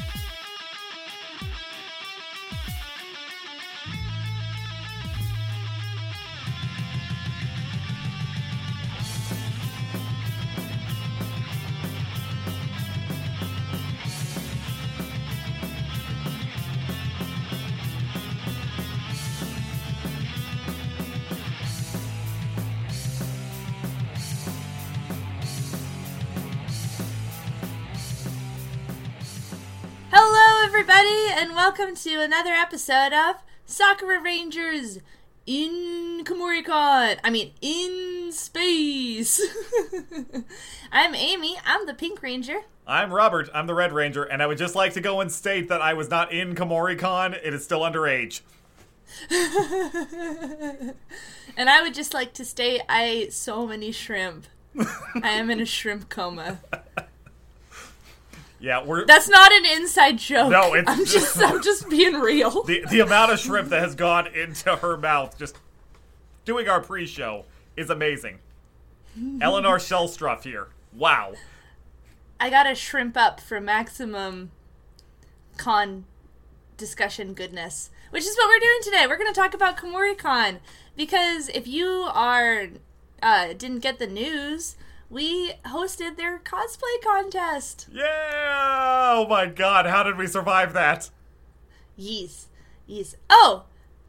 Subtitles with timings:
[0.00, 0.29] Hello, everybody,
[31.40, 34.98] and welcome to another episode of Sakura Rangers
[35.46, 37.18] in Kumoricon.
[37.24, 39.40] I mean, in space.
[40.92, 41.56] I'm Amy.
[41.64, 42.58] I'm the Pink Ranger.
[42.86, 43.48] I'm Robert.
[43.54, 45.94] I'm the Red Ranger, and I would just like to go and state that I
[45.94, 47.32] was not in Kumori-Con.
[47.32, 48.42] It is still underage.
[51.56, 54.46] And I would just like to state I ate so many shrimp.
[54.78, 56.60] I am in a shrimp coma.
[58.60, 60.50] Yeah, we're That's not an inside joke.
[60.50, 62.62] No, it's- I'm just I'm just being real.
[62.64, 65.56] the the amount of shrimp that has gone into her mouth just
[66.44, 67.44] doing our pre-show
[67.76, 68.38] is amazing.
[69.40, 70.68] Eleanor Shellstruff here.
[70.92, 71.34] Wow.
[72.38, 74.50] I got a shrimp up for maximum
[75.56, 76.04] con
[76.76, 79.06] discussion goodness, which is what we're doing today.
[79.06, 80.58] We're going to talk about KumoriCon
[80.96, 82.68] because if you are
[83.22, 84.76] uh, didn't get the news,
[85.10, 87.88] we hosted their cosplay contest.
[87.92, 89.12] Yeah!
[89.12, 91.10] Oh my god, how did we survive that?
[91.96, 92.46] Yes,
[92.86, 93.16] yes.
[93.28, 93.64] Oh,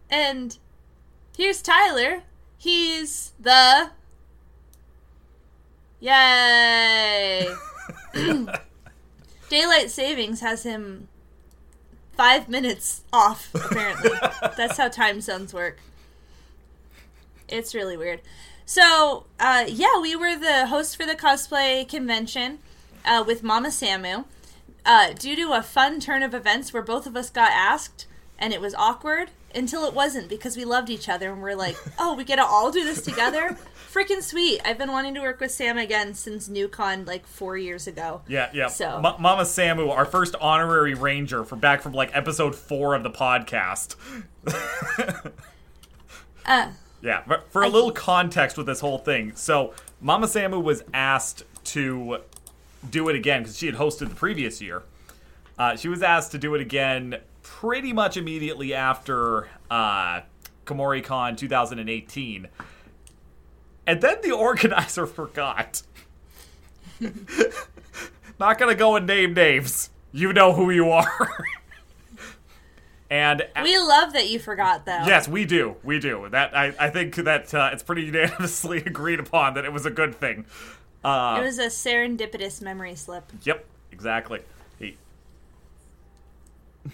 [0.09, 0.57] and
[1.35, 2.21] here's Tyler.
[2.57, 3.89] He's the
[5.99, 7.47] yay.
[9.49, 11.07] Daylight savings has him
[12.15, 14.11] five minutes off, apparently.
[14.55, 15.79] That's how time zones work.
[17.47, 18.21] It's really weird.
[18.71, 22.59] So, uh, yeah, we were the host for the cosplay convention
[23.03, 24.23] uh, with Mama Samu.
[24.85, 28.07] Uh, due to a fun turn of events where both of us got asked
[28.39, 31.75] and it was awkward until it wasn't because we loved each other and we're like,
[31.99, 33.57] oh, we get to all do this together?
[33.91, 34.61] Freaking sweet.
[34.63, 38.21] I've been wanting to work with Sam again since NewCon like four years ago.
[38.29, 38.67] Yeah, yeah.
[38.67, 43.03] So- Ma- Mama Samu, our first honorary ranger for back from like episode 4 of
[43.03, 43.95] the podcast.
[46.43, 49.33] Uh, Yeah, for, for a little context with this whole thing.
[49.35, 52.19] So, Mama Samu was asked to
[52.89, 54.83] do it again because she had hosted the previous year.
[55.57, 60.21] Uh, she was asked to do it again pretty much immediately after uh,
[60.65, 62.47] KumoriCon 2018.
[63.87, 65.83] And then the organizer forgot.
[68.39, 69.89] Not gonna go and name names.
[70.11, 71.45] You know who you are.
[73.11, 75.03] and we love that you forgot, though.
[75.05, 75.75] Yes, we do.
[75.83, 76.27] We do.
[76.31, 79.91] That I, I think that uh, it's pretty unanimously agreed upon that it was a
[79.91, 80.45] good thing.
[81.03, 83.25] Uh, It was a serendipitous memory slip.
[83.43, 84.39] yep, exactly.
[84.79, 84.95] He,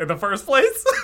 [0.00, 0.84] in the first place.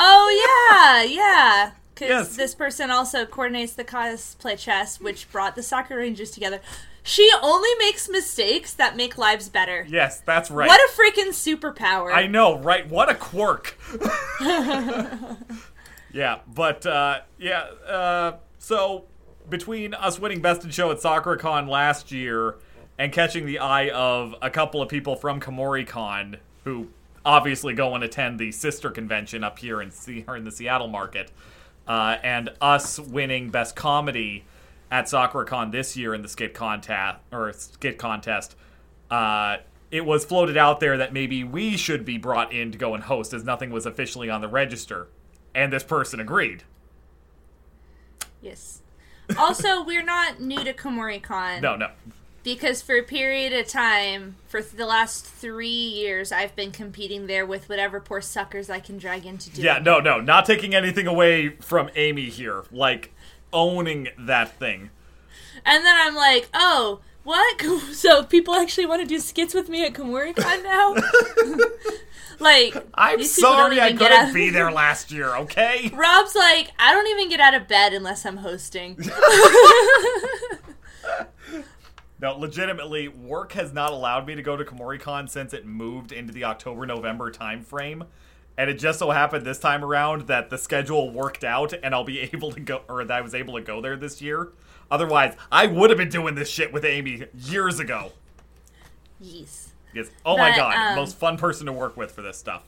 [0.00, 1.72] Oh, yeah, yeah.
[1.98, 2.36] Because Yes.
[2.36, 6.60] this person also coordinates the cosplay chess, which brought the Sakura Rangers together.
[7.02, 9.84] She only makes mistakes that make lives better.
[9.88, 10.68] yes, that's right.
[10.68, 12.12] What a freaking superpower.
[12.14, 12.88] I know, right?
[12.88, 13.76] What a quirk.
[16.12, 19.06] yeah, but uh, yeah, uh, so
[19.48, 22.56] between us winning Best in Show at SakuraCon last year
[22.98, 26.88] and catching the eye of a couple of people from KumoriCon who
[27.24, 29.90] obviously go and attend the sister convention up here in
[30.28, 31.30] or in the Seattle market,
[31.88, 34.44] uh, and us winning Best Comedy
[34.90, 38.54] at SakuraCon this year in the skit contest or skit contest,
[39.10, 39.56] uh,
[39.90, 43.04] it was floated out there that maybe we should be brought in to go and
[43.04, 45.08] host, as nothing was officially on the register,
[45.54, 46.64] and this person agreed.
[48.42, 48.82] Yes.
[49.36, 51.60] Also, we're not new to KumoriCon.
[51.60, 51.90] No, no,
[52.44, 57.44] Because for a period of time, for the last three years, I've been competing there
[57.44, 59.66] with whatever poor suckers I can drag into doing.
[59.66, 63.12] yeah, no, no, not taking anything away from Amy here, like
[63.52, 64.90] owning that thing.
[65.64, 67.62] And then I'm like, oh, what?
[67.92, 70.94] So people actually want to do skits with me at KumoriCon now?
[72.38, 75.34] like, I'm these people don't sorry I couldn't be there last year.
[75.36, 75.90] Okay.
[75.92, 78.96] Rob's like, I don't even get out of bed unless I'm hosting.
[82.20, 86.32] No, legitimately, work has not allowed me to go to KumoriCon since it moved into
[86.32, 88.06] the October November timeframe.
[88.56, 92.02] And it just so happened this time around that the schedule worked out and I'll
[92.02, 94.48] be able to go, or that I was able to go there this year.
[94.90, 98.12] Otherwise, I would have been doing this shit with Amy years ago.
[99.20, 99.66] yes.
[99.92, 102.62] Because, oh my god, um, most fun person to work with for this stuff.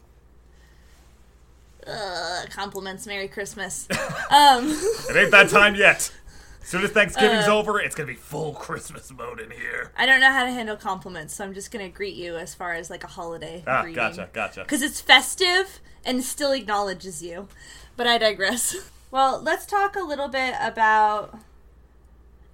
[1.87, 3.07] Ugh, compliments.
[3.07, 3.89] Merry Christmas.
[4.31, 6.13] um, It ain't that time yet.
[6.63, 9.93] As soon as Thanksgiving's Uh, over, it's gonna be full Christmas mode in here.
[9.97, 12.75] I don't know how to handle compliments, so I'm just gonna greet you as far
[12.75, 13.97] as like a holiday Ah, greeting.
[13.97, 14.61] gotcha, gotcha.
[14.63, 17.49] Because it's festive and still acknowledges you.
[17.97, 18.77] But I digress.
[19.13, 21.37] Well, let's talk a little bit about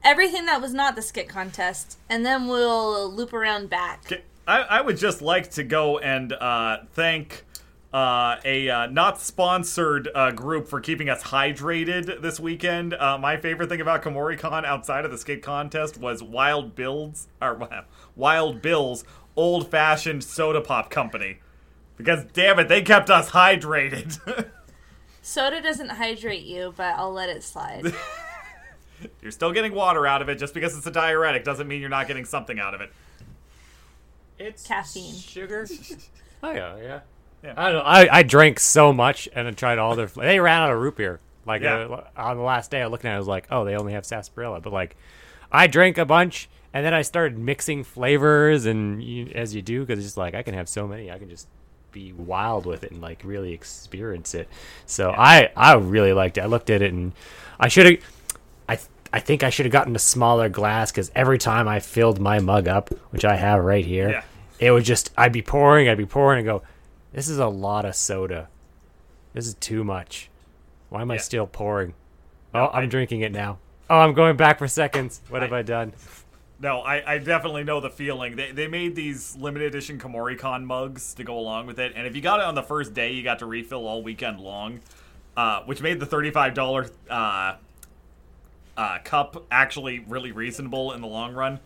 [0.02, 4.22] everything that was not the skit contest, and then we'll loop around back.
[4.48, 7.44] I, I would just like to go and uh, thank
[7.92, 12.94] uh, a uh, not sponsored uh, group for keeping us hydrated this weekend.
[12.94, 17.68] Uh, my favorite thing about KumoriCon outside of the skate contest was Wild Bill's or
[18.16, 19.04] Wild Bill's
[19.36, 21.38] old fashioned soda pop company.
[21.96, 24.18] Because damn it, they kept us hydrated.
[25.22, 27.92] Soda doesn't hydrate you, but I'll let it slide.
[29.22, 30.36] you're still getting water out of it.
[30.36, 32.92] Just because it's a diuretic doesn't mean you're not getting something out of it.
[34.38, 35.14] It's Caffeine.
[35.14, 35.66] sugar.
[36.42, 37.00] oh yeah, yeah.
[37.46, 37.54] Yeah.
[37.56, 37.84] I don't know.
[37.88, 40.06] I, I drank so much and I tried all their.
[40.06, 41.20] They ran out of root beer.
[41.46, 41.76] Like Yeah.
[41.84, 43.76] uh, on the last day, I was looking at, it, I was like, oh, they
[43.76, 44.60] only have sarsaparilla.
[44.60, 44.96] But like,
[45.52, 49.80] I drank a bunch and then I started mixing flavors and you, as you do,
[49.84, 51.46] because it's just like I can have so many, I can just
[51.92, 54.48] be wild with it and like really experience it.
[54.86, 56.42] So I I really liked it.
[56.42, 57.12] I looked at it and
[57.60, 58.04] I should have.
[58.68, 61.78] I th- I think I should have gotten a smaller glass because every time I
[61.80, 64.22] filled my mug up, which I have right here, Yeah.
[64.58, 66.62] it would just I'd be pouring, I'd be pouring, and go,
[67.16, 68.48] this is a lot of soda.
[69.32, 70.30] This is too much.
[70.90, 71.94] Why am I still pouring?
[72.54, 73.58] No, oh, I'm I- drinking it now.
[73.90, 75.20] Oh, I'm going back for seconds.
[75.28, 75.92] What have I- I done?
[76.58, 78.36] No, I, I definitely know the feeling.
[78.36, 82.16] They, they made these limited edition KumoriCon mugs to go along with it, and if
[82.16, 84.80] you got it on the first day, you got to refill all weekend long,
[85.36, 87.56] uh, which made the thirty-five dollar uh,
[88.76, 91.60] uh, cup actually really reasonable in the long run.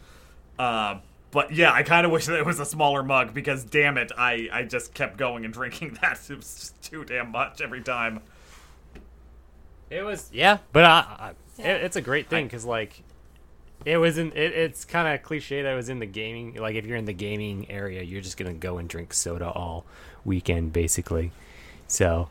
[1.31, 4.11] But yeah, I kind of wish that it was a smaller mug because damn it,
[4.19, 6.21] I, I just kept going and drinking that.
[6.29, 8.21] It was just too damn much every time.
[9.91, 13.03] It was yeah, but I, I, It, it's a great thing because like
[13.85, 16.75] it was in it, it's kind of cliche that I was in the gaming like
[16.75, 19.85] if you're in the gaming area you're just gonna go and drink soda all
[20.25, 21.33] weekend basically
[21.87, 22.29] so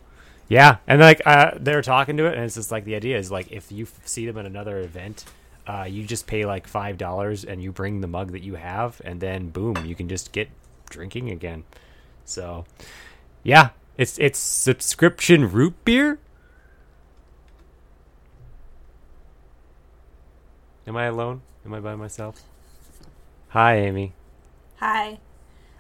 [0.48, 3.32] yeah and like uh, they're talking to it and it's just like the idea is
[3.32, 5.26] like if you see them at another event
[5.70, 9.02] uh, you just pay like five dollars and you bring the mug that you have
[9.06, 10.50] and then boom you can just get
[10.90, 11.64] drinking again
[12.26, 12.66] so
[13.44, 16.20] yeah it's it's subscription root beer
[20.90, 21.42] Am I alone?
[21.64, 22.42] Am I by myself?
[23.50, 24.14] Hi, Amy.
[24.78, 25.20] Hi.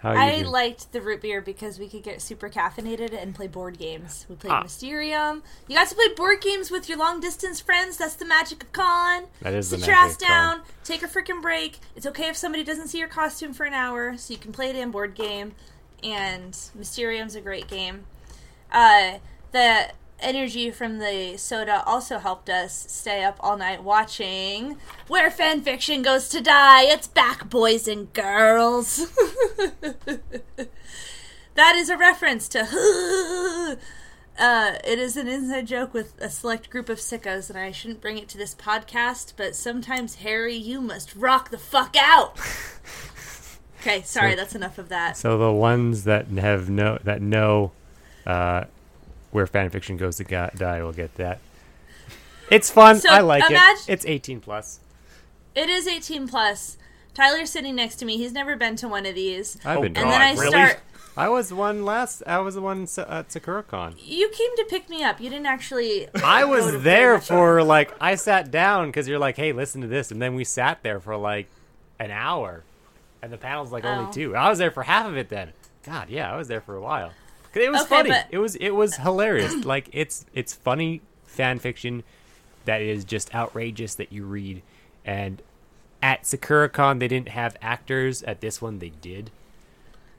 [0.01, 0.51] How are you I doing?
[0.51, 4.25] liked the root beer because we could get super caffeinated and play board games.
[4.29, 4.61] We played Ah.
[4.63, 5.43] Mysterium.
[5.67, 7.97] You got to play board games with your long distance friends.
[7.97, 9.25] That's the magic of con.
[9.41, 10.61] That is the Sit your ass down.
[10.85, 11.79] Take a freaking break.
[11.95, 14.69] It's okay if somebody doesn't see your costume for an hour, so you can play
[14.69, 15.53] a damn board game.
[16.01, 18.05] And Mysterium's a great game.
[18.71, 19.17] Uh,
[19.51, 19.89] the
[20.21, 24.77] energy from the soda also helped us stay up all night watching
[25.07, 26.83] Where Fan Fiction Goes to Die.
[26.83, 28.97] It's back, boys and girls.
[31.55, 33.77] that is a reference to.
[34.39, 37.99] Uh, it is an inside joke with a select group of sickos, and I shouldn't
[37.99, 42.39] bring it to this podcast, but sometimes, Harry, you must rock the fuck out.
[43.81, 45.15] Okay, sorry, So- that's enough of that.
[45.17, 47.71] So the ones that have no that know
[48.25, 48.65] uh,
[49.31, 51.39] where fan fiction goes to ga- die will get that.
[52.51, 52.99] It's fun.
[52.99, 53.93] So, I like imagine- it.
[53.93, 54.79] It's 18 plus.
[55.55, 56.77] It is 18 plus.
[57.13, 58.17] Tyler's sitting next to me.
[58.17, 59.57] He's never been to one of these.
[59.65, 59.93] I've been.
[59.93, 60.01] God.
[60.03, 60.47] and then I really?
[60.49, 60.79] start.
[61.17, 62.23] I was one last.
[62.25, 62.87] I was the one at
[63.29, 63.95] SakuraCon.
[63.97, 65.19] You came to pick me up.
[65.19, 66.07] You didn't actually.
[66.23, 70.11] I was there for like I sat down because you're like, hey, listen to this,
[70.11, 71.47] and then we sat there for like
[71.99, 72.63] an hour,
[73.21, 73.89] and the panel's like Oh.
[73.89, 74.33] only two.
[74.35, 75.51] I was there for half of it then.
[75.83, 77.11] God, yeah, I was there for a while.
[77.53, 78.09] 'Cause It was Okay, funny.
[78.09, 79.65] but- It was it was hilarious.
[79.65, 82.03] like it's it's funny fan fiction
[82.65, 84.61] that is just outrageous that you read.
[85.05, 85.41] And
[86.01, 88.21] at SakuraCon they didn't have actors.
[88.23, 89.31] At this one they did,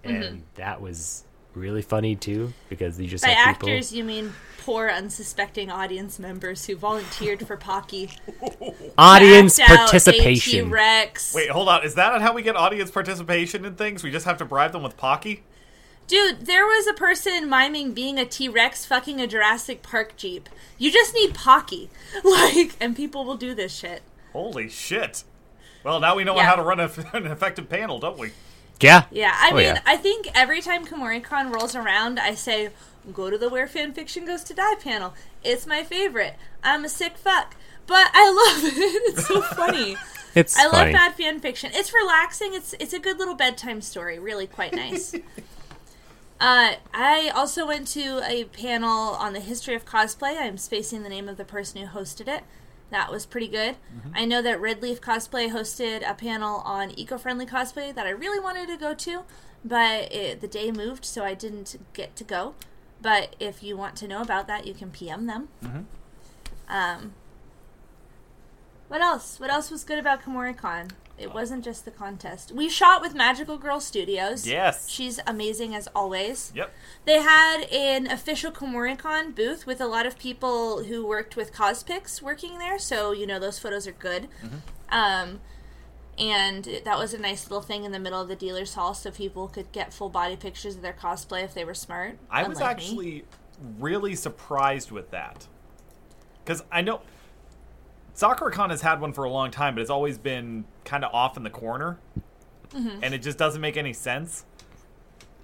[0.04, 0.36] and Mm-hmm.
[0.56, 3.68] that was really funny too because you just By have people.
[3.70, 4.32] actors, you mean
[4.64, 8.10] poor, unsuspecting audience members who volunteered for Pocky.
[8.98, 10.70] audience Act out participation.
[10.70, 11.34] Rex.
[11.34, 11.82] Wait, hold on.
[11.84, 14.02] Is that how we get audience participation in things?
[14.04, 15.42] We just have to bribe them with Pocky?
[16.10, 20.48] Dude, there was a person miming being a T Rex fucking a Jurassic Park Jeep.
[20.76, 21.88] You just need Pocky.
[22.24, 24.02] Like, and people will do this shit.
[24.32, 25.22] Holy shit.
[25.84, 26.46] Well, now we know Yeah.
[26.46, 28.32] how to run a, an effective panel, don't we?
[28.80, 29.04] Yeah.
[29.12, 29.80] Yeah, I Oh, mean, yeah.
[29.86, 32.70] I think every time KumoriCon rolls around, I say,
[33.12, 35.14] go to the Where Fan Fiction Goes to Die panel.
[35.44, 36.34] It's my favorite.
[36.64, 37.54] I'm a sick fuck.
[37.86, 38.30] But I
[38.62, 39.02] love it.
[39.14, 39.96] It's so funny.
[40.34, 41.70] It's I love bad fan fiction.
[41.74, 42.54] It's relaxing.
[42.54, 44.18] It's it's a good little bedtime story.
[44.18, 45.14] Really quite nice.
[46.40, 50.38] Uh, I also went to a panel on the history of cosplay.
[50.40, 52.44] I'm spacing the name of the person who hosted it.
[52.90, 53.76] That was pretty good.
[54.14, 58.40] I know that Red Leaf Cosplay hosted a panel on eco-friendly cosplay that I really
[58.40, 59.22] wanted to go to,
[59.64, 62.54] but it, the day moved, so I didn't get to go.
[63.00, 65.48] But if you want to know about that, you can PM them.
[66.68, 67.12] Um,
[68.88, 69.38] what else?
[69.38, 70.90] What else was good about KumoriCon?
[71.20, 72.50] It wasn't just the contest.
[72.50, 74.46] We shot with Magical Girl Studios.
[74.46, 74.88] Yes.
[74.88, 76.50] She's amazing as always.
[76.54, 76.72] Yep.
[77.04, 82.22] They had an official KumoriCon booth with a lot of people who worked with Cospix
[82.22, 84.28] working there, so you know those photos are good.
[84.88, 85.40] Um,
[86.18, 89.10] and that was a nice little thing in the middle of the dealer's hall, so
[89.10, 92.18] people could get full body pictures of their cosplay if they were smart.
[92.30, 92.84] I was unlike me.
[92.84, 93.24] actually
[93.78, 95.46] really surprised with that.
[96.42, 97.02] Because I know
[98.20, 101.38] SakuraCon has had one for a long time, but it's always been kind of off
[101.38, 101.98] in the corner.
[102.70, 103.02] Mm-hmm.
[103.02, 104.44] And it just doesn't make any sense.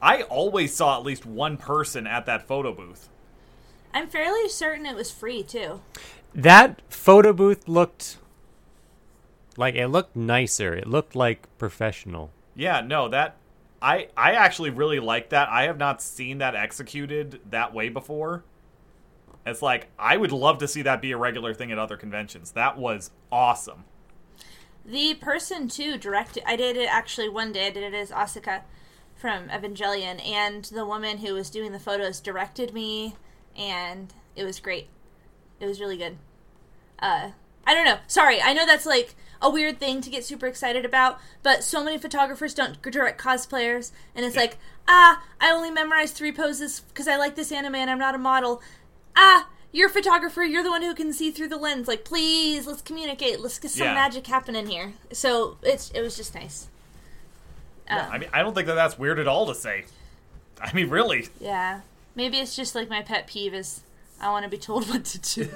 [0.02, 3.08] I always saw at least one person at that photo booth.
[3.94, 5.80] I'm fairly certain it was free too.
[6.34, 8.18] That photo booth looked
[9.56, 10.74] like it looked nicer.
[10.74, 12.30] It looked like professional.
[12.54, 13.36] Yeah, no, that
[13.80, 15.48] I I actually really like that.
[15.48, 18.44] I have not seen that executed that way before.
[19.46, 22.50] It's like I would love to see that be a regular thing at other conventions.
[22.50, 23.84] That was awesome.
[24.84, 26.42] The person too directed.
[26.46, 27.68] I did it actually one day.
[27.68, 28.62] I did it as Asuka
[29.14, 33.16] from Evangelion, and the woman who was doing the photos directed me,
[33.56, 34.88] and it was great.
[35.58, 36.18] It was really good.
[36.98, 37.30] Uh,
[37.66, 37.98] I don't know.
[38.06, 41.82] Sorry, I know that's like a weird thing to get super excited about, but so
[41.82, 47.08] many photographers don't direct cosplayers, and it's like, ah, I only memorized three poses because
[47.08, 48.62] I like this anime and I'm not a model.
[49.16, 50.44] Ah, you're a photographer.
[50.44, 51.88] You're the one who can see through the lens.
[51.88, 53.40] Like, please, let's communicate.
[53.40, 53.94] Let's get some Yeah.
[53.94, 54.92] magic happening here.
[55.12, 56.68] So it's it was just nice.
[57.86, 59.84] Yeah, Um, I mean, I don't think that that's weird at all to say.
[60.60, 61.28] I mean, really.
[61.40, 61.80] Yeah.
[62.14, 63.82] Maybe it's just like my pet peeve is
[64.20, 65.48] I want to be told what to do.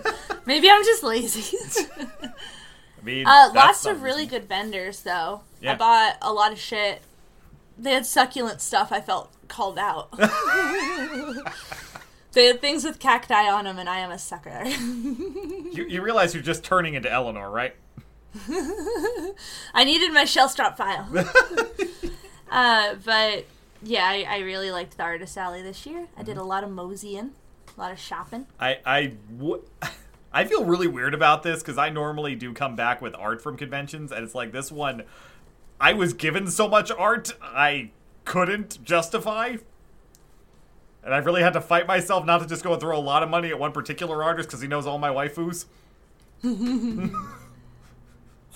[0.47, 1.57] Maybe I'm just lazy.
[2.23, 5.40] I mean, uh, that's lots not of really good vendors though.
[5.61, 5.73] Yeah.
[5.73, 7.00] I bought a lot of shit.
[7.79, 8.93] They had succulent stuff.
[8.93, 10.11] I felt called out.
[12.33, 14.65] they had things with cacti on them, and I am a sucker.
[15.73, 17.77] You, you realize you're just turning into Eleanor, right?
[19.75, 21.07] I needed my shell strap file.
[22.51, 23.45] uh, but
[23.83, 26.01] yeah, I, I really liked the Artist Alley this year.
[26.01, 26.25] I Mm-hmm.
[26.25, 27.31] did a lot of moseying,
[27.77, 28.47] a lot of shopping.
[28.59, 29.63] I I w-
[30.33, 33.57] I feel really weird about this because I normally do come back with art from
[33.57, 35.05] conventions, and it's like this one.
[35.81, 37.91] I was given so much art I
[38.25, 39.57] couldn't justify,
[41.04, 43.23] and I've really had to fight myself not to just go and throw a lot
[43.23, 45.66] of money at one particular artist because he knows all my waifus.
[46.42, 46.59] it's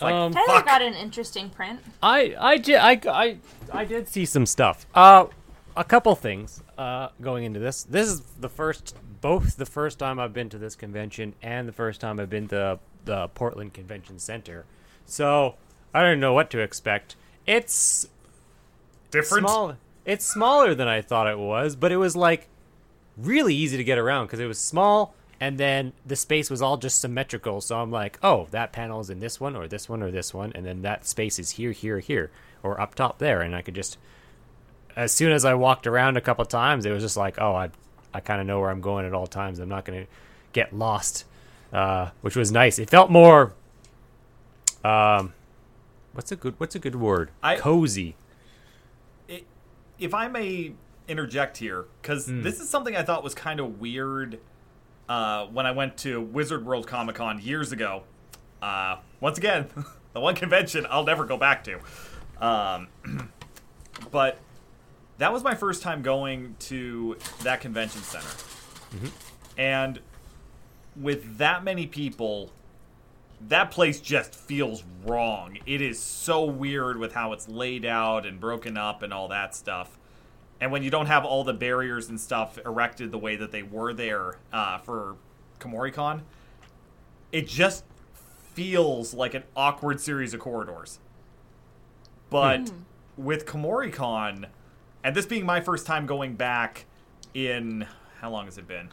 [0.02, 0.66] like Um, Tyler fuck.
[0.66, 1.80] got an interesting print.
[2.02, 3.38] I I did I, I
[3.72, 4.86] I did see some stuff.
[4.94, 5.26] Uh,
[5.76, 6.62] a couple things.
[6.76, 10.58] Uh, going into this, this is the first, both the first time I've been to
[10.58, 14.64] this convention and the first time I've been to the Portland Convention Center.
[15.06, 15.54] So
[15.92, 17.14] I don't know what to expect.
[17.46, 18.08] It's
[19.12, 19.46] different.
[19.46, 19.76] small.
[20.04, 22.48] It's smaller than I thought it was, but it was like
[23.16, 26.76] really easy to get around because it was small and then the space was all
[26.76, 27.60] just symmetrical.
[27.60, 30.32] So I'm like, oh, that panel is in this one or this one or this
[30.32, 32.30] one, and then that space is here, here, here,
[32.62, 33.98] or up top there, and I could just.
[34.96, 37.70] As soon as I walked around a couple times, it was just like, oh, I,
[38.12, 39.58] I kind of know where I'm going at all times.
[39.58, 40.10] I'm not going to
[40.52, 41.24] get lost,
[41.72, 42.78] uh, which was nice.
[42.78, 43.52] It felt more.
[44.84, 45.32] Um,
[46.12, 47.30] what's a good What's a good word?
[47.42, 48.14] I- Cozy.
[49.98, 50.72] If I may
[51.06, 54.40] interject here, because this is something I thought was kind of weird
[55.08, 58.04] uh, when I went to Wizard World Comic Con years ago.
[58.62, 59.68] Uh, once again,
[60.12, 61.78] the one convention I'll never go back to.
[62.40, 62.88] Um,
[64.10, 64.38] but
[65.18, 68.28] that was my first time going to that convention center.
[69.56, 70.00] And
[70.96, 72.50] with that many people,
[73.48, 75.58] that place just feels wrong.
[75.66, 79.54] It is so weird with how it's laid out and broken up and all that
[79.54, 79.98] stuff.
[80.60, 83.62] And when you don't have all the barriers and stuff erected the way that they
[83.62, 85.16] were there uh, for
[85.60, 86.22] KumoriCon,
[87.32, 87.84] it just
[88.54, 91.00] feels like an awkward series of corridors.
[92.30, 92.72] But
[93.16, 94.46] with KumoriCon,
[95.02, 96.86] and this being my first time going back
[97.34, 97.86] in
[98.20, 98.88] how long has it been?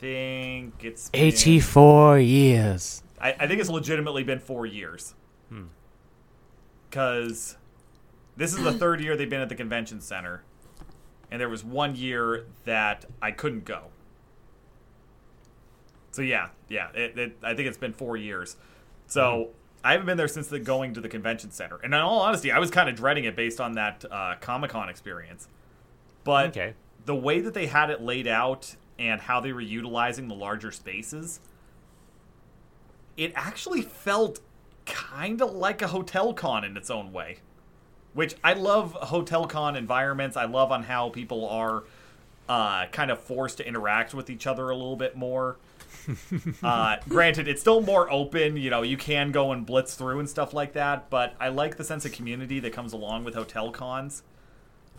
[0.00, 3.02] Think it's been- 84 years.
[3.20, 5.14] I, I think it's legitimately been four years.
[6.88, 7.56] Because
[8.36, 10.42] this is the third year they've been at the convention center,
[11.30, 13.84] and there was one year that I couldn't go.
[16.10, 18.56] So yeah, yeah, it, it, I think it's been four years.
[19.06, 19.50] So
[19.84, 21.76] I haven't been there since the going to the convention center.
[21.76, 24.70] And in all honesty, I was kind of dreading it based on that uh, Comic
[24.72, 25.46] Con experience.
[26.24, 26.74] But Okay.
[27.06, 30.70] the way that they had it laid out and how they were utilizing the larger
[30.70, 31.40] spaces,
[33.16, 34.40] it actually felt
[34.84, 37.38] kind of like a hotel con in its own way.
[38.12, 40.36] Which I love hotel con environments.
[40.36, 41.84] I love on how people are
[42.48, 45.56] uh, kind of forced to interact with each other a little bit more.
[46.62, 48.56] uh, granted, it's still more open.
[48.56, 51.08] You know, you can go and blitz through and stuff like that.
[51.08, 54.24] But I like the sense of community that comes along with hotel cons.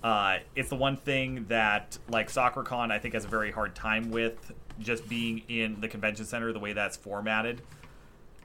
[0.03, 4.09] Uh, it's the one thing that, like SakuraCon, I think has a very hard time
[4.09, 7.61] with just being in the convention center the way that's formatted.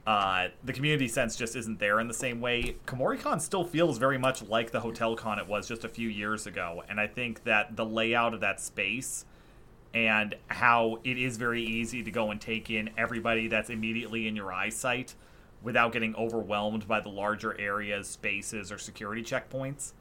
[0.05, 2.75] Uh, the community sense just isn't there in the same way.
[2.85, 6.47] KumoriCon still feels very much like the Hotel Con it was just a few years
[6.47, 9.25] ago, and I think that the layout of that space
[9.93, 14.35] and how it is very easy to go and take in everybody that's immediately in
[14.35, 15.15] your eyesight
[15.61, 19.93] without getting overwhelmed by the larger areas, spaces, or security checkpoints.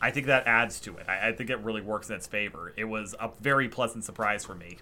[0.00, 1.06] I think that adds to it.
[1.08, 2.72] I, I think it really works in its favor.
[2.76, 4.78] It was a very pleasant surprise for me.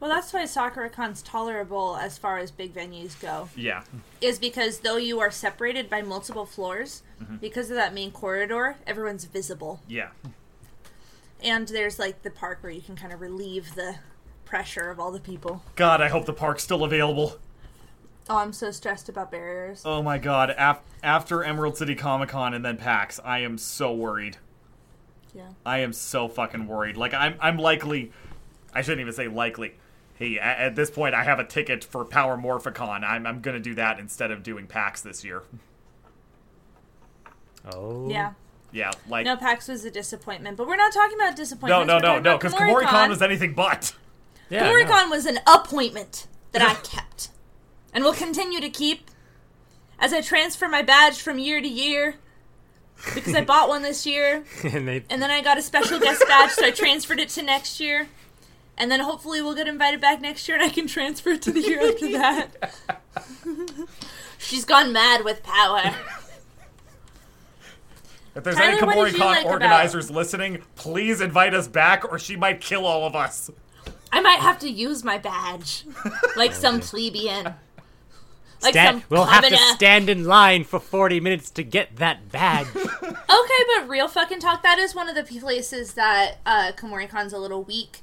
[0.00, 3.48] Well, that's why SakuraCon's tolerable as far as big venues go.
[3.56, 3.84] Yeah.
[4.20, 7.36] Is because though you are separated by multiple floors, Mm-hmm.
[7.36, 9.80] because of that main corridor, everyone's visible.
[9.86, 10.08] Yeah.
[11.42, 13.94] And there's like the park where you can kind of relieve the
[14.44, 15.62] pressure of all the people.
[15.76, 17.36] God, I hope the park's still available.
[18.28, 19.82] Oh, I'm so stressed about barriers.
[19.84, 23.92] Oh my god, af- after Emerald City Comic Con and then PAX, I am so
[23.92, 24.38] worried.
[25.34, 25.48] Yeah.
[25.66, 26.96] I am so fucking worried.
[26.96, 28.12] Like I'm I'm likely
[28.72, 29.74] I shouldn't even say likely.
[30.14, 33.04] Hey, at, at this point I have a ticket for Power Morphicon.
[33.04, 35.42] I'm I'm going to do that instead of doing PAX this year.
[37.72, 38.08] Oh.
[38.08, 38.32] Yeah.
[38.72, 41.86] Yeah, like No, PAX was a disappointment, but we're not talking about disappointment.
[41.86, 42.82] No, no, no, no, cuz KumoriCon.
[42.82, 43.94] KumoriCon was anything but.
[44.50, 44.70] Yeah.
[44.70, 45.08] no.
[45.10, 47.28] Was an appointment that I kept
[47.94, 49.10] and will continue to keep
[49.98, 52.16] as I transfer my badge from year to year
[53.14, 56.22] because I bought one this year and they and then I got a special guest
[56.28, 58.08] badge, so I transferred it to next year.
[58.76, 61.52] And then hopefully we'll get invited back next year and I can transfer it to
[61.52, 62.74] the year after that.
[64.38, 65.94] She's gone mad with power.
[68.34, 72.18] If there's Tyler, any you KumoriCon like about- organizers listening, please invite us back or
[72.18, 73.48] she might kill all of us.
[74.10, 75.84] I might have to use my badge
[76.36, 77.54] like some plebeian.
[78.64, 79.74] Like stand, some we'll have to commoner.
[79.74, 82.66] stand in line for 40 minutes to get that badge.
[83.34, 87.38] Okay, but real fucking talk, that is one of the places that uh, KumoriCon's a
[87.38, 88.00] little weak.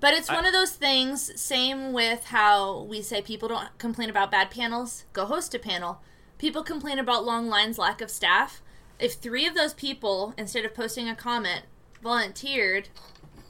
[0.00, 4.30] But it's one of those things, same with how we say people don't complain about
[4.30, 6.00] bad panels, go host a panel.
[6.38, 8.62] People complain about long lines, lack of staff.
[8.98, 11.62] If three of those people, instead of posting a comment,
[12.02, 12.88] volunteered,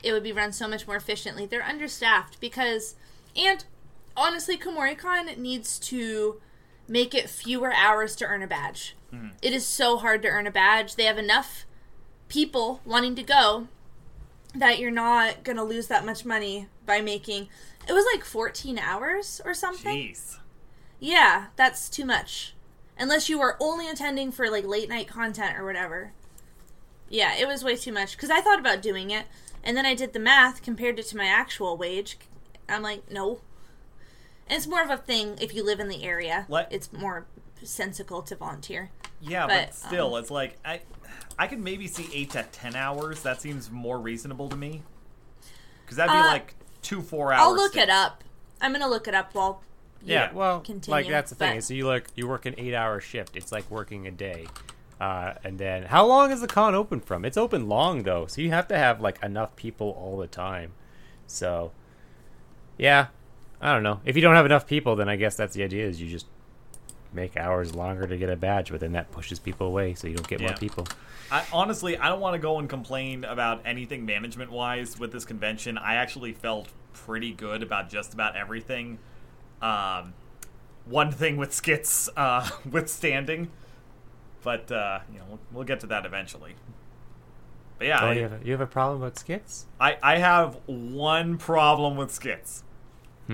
[0.02, 1.46] it would be run so much more efficiently.
[1.46, 2.96] They're understaffed because,
[3.36, 3.64] and
[4.16, 6.40] honestly, KumoriCon needs to
[6.88, 8.96] make it fewer hours to earn a badge.
[9.12, 9.28] Mm-hmm.
[9.42, 10.96] It is so hard to earn a badge.
[10.96, 11.64] They have enough
[12.28, 13.68] people wanting to go
[14.54, 17.48] that you're not going to lose that much money by making
[17.88, 19.96] it was like 14 hours or something.
[19.96, 20.38] Jeez.
[20.98, 22.54] Yeah, that's too much.
[22.98, 26.12] Unless you were only attending for like late night content or whatever.
[27.08, 29.26] Yeah, it was way too much cuz I thought about doing it
[29.62, 32.18] and then I did the math compared it to my actual wage.
[32.68, 33.40] I'm like, no.
[34.50, 36.44] And it's more of a thing if you live in the area.
[36.48, 37.24] Let- it's more
[37.62, 38.90] sensical to volunteer.
[39.20, 40.80] Yeah, but, But, still, um, it's like I,
[41.38, 43.22] I could maybe see eight to ten hours.
[43.22, 44.82] That seems more reasonable to me.
[45.84, 47.42] Because that'd be Uh, like two four hours.
[47.42, 48.24] I'll look it up.
[48.60, 49.62] I'm going to look it up while
[50.02, 50.90] you Yeah, well, continue.
[50.90, 51.52] like that's the thing.
[51.52, 53.36] but- is you look, you work an eight-hour shift.
[53.36, 54.48] It's like working a day.
[55.00, 57.24] Uh, and then, how long is the con open from?
[57.24, 60.72] It's open long though, so you have to have like enough people all the time.
[61.26, 61.70] So,
[62.76, 63.06] yeah,
[63.60, 64.00] I don't know.
[64.04, 66.26] If you don't have enough people, then I guess that's the idea: is you just
[67.12, 70.14] make hours longer to get a badge, but then that pushes people away, so you
[70.14, 70.86] don't get more people.
[71.30, 75.24] I, honestly, I don't want to go and complain about anything management wise with this
[75.24, 75.76] convention.
[75.78, 78.98] I actually felt pretty good about just about everything.
[79.60, 80.14] Um,
[80.86, 83.50] one thing with skits uh, withstanding,
[84.42, 86.54] but uh, you know we'll, we'll get to that eventually.
[87.78, 89.66] But yeah, Oh, I- you, have a, you have a problem with skits?
[89.80, 92.62] I, I have one problem with skits.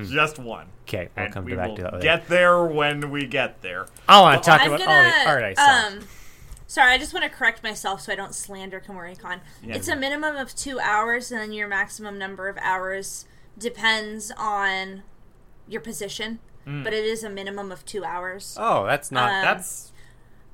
[0.05, 0.69] Just one.
[0.83, 2.03] Okay, I'll And come we back will to that later.
[2.03, 3.87] get there when we get there.
[4.09, 5.87] I want to talk I'm about gonna, all the art I saw.
[5.89, 6.01] Um,
[6.67, 9.41] sorry, I just want to correct myself so I don't slander KumoriCon.
[9.63, 9.75] Yeah.
[9.77, 13.25] It's a minimum of two hours, and then your maximum number of hours
[13.59, 15.03] depends on
[15.69, 16.41] your position.
[16.65, 16.83] Hmm.
[16.83, 18.57] But it is a minimum of two hours.
[18.61, 19.31] oh, that's not.
[19.33, 19.93] um, That's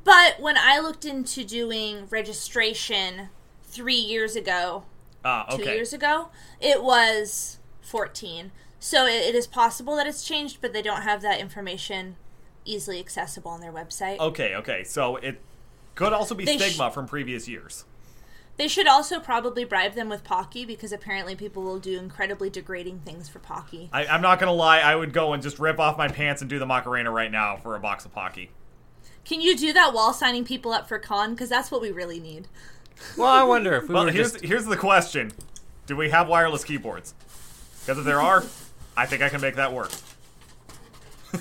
[0.05, 3.31] But when I looked into doing registration
[3.65, 4.85] three years ago,
[5.25, 6.29] uh, two years ago,
[6.61, 8.51] it was 14.
[8.83, 12.17] So it, it is possible that it's changed, but they don't have that information
[12.65, 14.19] easily accessible on their website.
[14.19, 14.83] Okay, okay.
[14.83, 15.41] So it
[15.95, 17.85] could also be They sh- stigma from previous years.
[18.57, 22.99] They should also probably bribe them with Pocky because apparently people will do incredibly degrading
[23.05, 23.89] things for Pocky.
[23.93, 26.51] I, I'm not gonna lie, I would go and just rip off my pants and
[26.51, 28.51] do the Macarena right now for a box of Pocky.
[29.25, 31.31] Can you do that while signing people up for con?
[31.35, 32.49] Because that's what we really need.
[33.17, 35.31] Well, I wonder if we Well, were here's just here's the question:
[35.87, 37.15] Do we have wireless keyboards?
[37.81, 38.45] Because if there are,
[38.97, 39.91] I think I can make that work.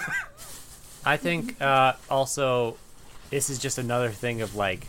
[1.05, 2.77] I think uh, also
[3.29, 4.87] this is just another thing of like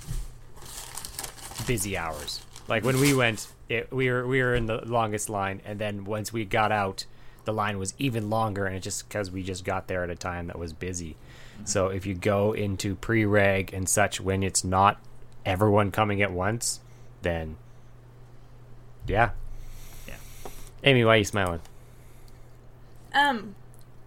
[1.66, 2.40] busy hours.
[2.68, 6.04] Like when we went, it, we were we were in the longest line, and then
[6.04, 7.06] once we got out,
[7.44, 10.14] the line was even longer, and it just because we just got there at a
[10.14, 11.16] time that was busy.
[11.64, 15.00] So if you go into pre-reg and such when it's not
[15.46, 16.80] everyone coming at once,
[17.22, 17.56] then
[19.06, 19.30] yeah.
[20.08, 20.14] Yeah.
[20.82, 21.60] Amy, why are you smiling?
[23.14, 23.54] Um,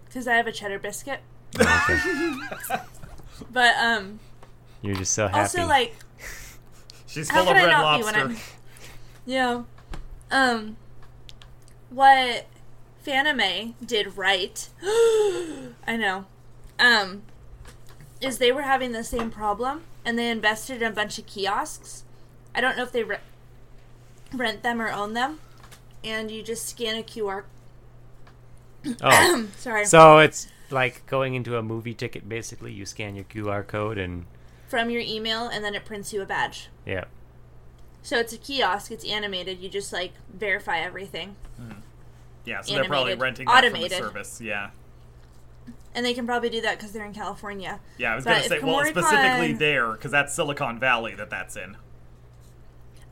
[0.04, 1.20] because I have a cheddar biscuit.
[1.58, 2.34] Okay.
[3.52, 4.18] But um,
[4.80, 5.40] You're just so happy.
[5.40, 5.94] also like,
[7.06, 8.04] She's how full could of I red lobster.
[8.04, 8.36] when I'm?
[9.26, 9.62] Yeah.
[10.30, 10.76] Um,
[11.90, 12.46] what
[13.06, 14.68] Fanime did right.
[14.82, 16.24] I know.
[16.78, 17.22] Um,
[18.20, 22.04] is they were having the same problem and they invested in a bunch of kiosks.
[22.54, 23.18] I don't know if they re-
[24.32, 25.40] rent them or own them,
[26.04, 27.42] and you just scan a QR.
[29.02, 29.48] Oh.
[29.56, 29.84] Sorry.
[29.84, 32.28] So it's like going into a movie ticket.
[32.28, 34.26] Basically, you scan your QR code and
[34.68, 36.68] from your email, and then it prints you a badge.
[36.84, 37.04] yeah.
[38.02, 38.92] So it's a kiosk.
[38.92, 39.58] It's animated.
[39.58, 41.72] You just like verify everything, hmm.
[42.44, 43.98] Yeah, so they're probably renting that Automated.
[43.98, 44.40] from the service.
[44.40, 44.70] Yeah,
[45.92, 47.80] and they can probably do that because they're in California.
[47.98, 48.12] yeah.
[48.12, 51.76] I was gonna say, well, Kumoricon- specifically there because that's Silicon Valley that that's in.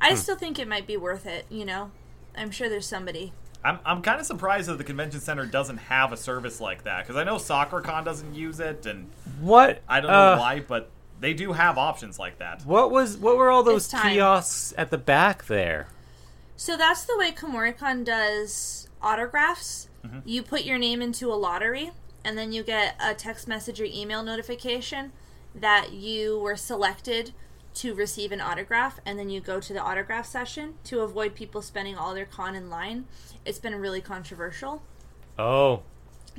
[0.00, 0.16] I hmm.
[0.16, 1.46] still think it might be worth it.
[1.50, 1.90] You know,
[2.37, 3.32] I'm sure there's somebody.
[3.64, 7.05] I'm, I'm kind of surprised that the convention center doesn't have a service like that
[7.05, 10.90] because I know SakuraCon doesn't use it, and What I don't know uh, why, but
[11.20, 12.64] they do have options like that.
[12.66, 15.88] What was what were all those kiosks at the back there?
[16.57, 19.88] So that's the way Kumoricon does autographs.
[20.05, 20.20] Mm-hmm.
[20.27, 21.90] You put your name into a lottery,
[22.22, 25.12] and then you get a text message or email notification
[25.55, 27.33] that you were selected
[27.74, 31.60] to receive an autograph, and then you go to the autograph session to avoid people
[31.60, 33.06] spending all their con in line.
[33.44, 34.82] It's been really controversial
[35.38, 35.82] Oh,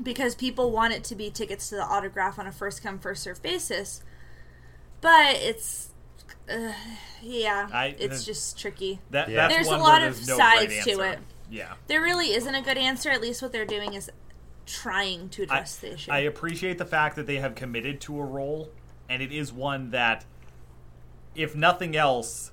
[0.02, 3.24] because people want it to be tickets to the autograph on a first come first
[3.24, 4.02] serve basis,
[5.02, 5.90] but it's.
[6.50, 6.72] Uh,
[7.22, 9.00] yeah, I- it's just tricky.
[9.10, 9.48] That, Yeah.
[9.48, 11.20] There's a lot where of no sides great to it.
[11.50, 11.74] Yeah.
[11.88, 13.10] There really isn't a good answer.
[13.10, 14.12] At least what they're doing is
[14.66, 16.12] trying to I, address the issue.
[16.12, 18.72] I appreciate the fact that they have committed to a role,
[19.10, 20.26] and it is one that,
[21.36, 22.52] if nothing else,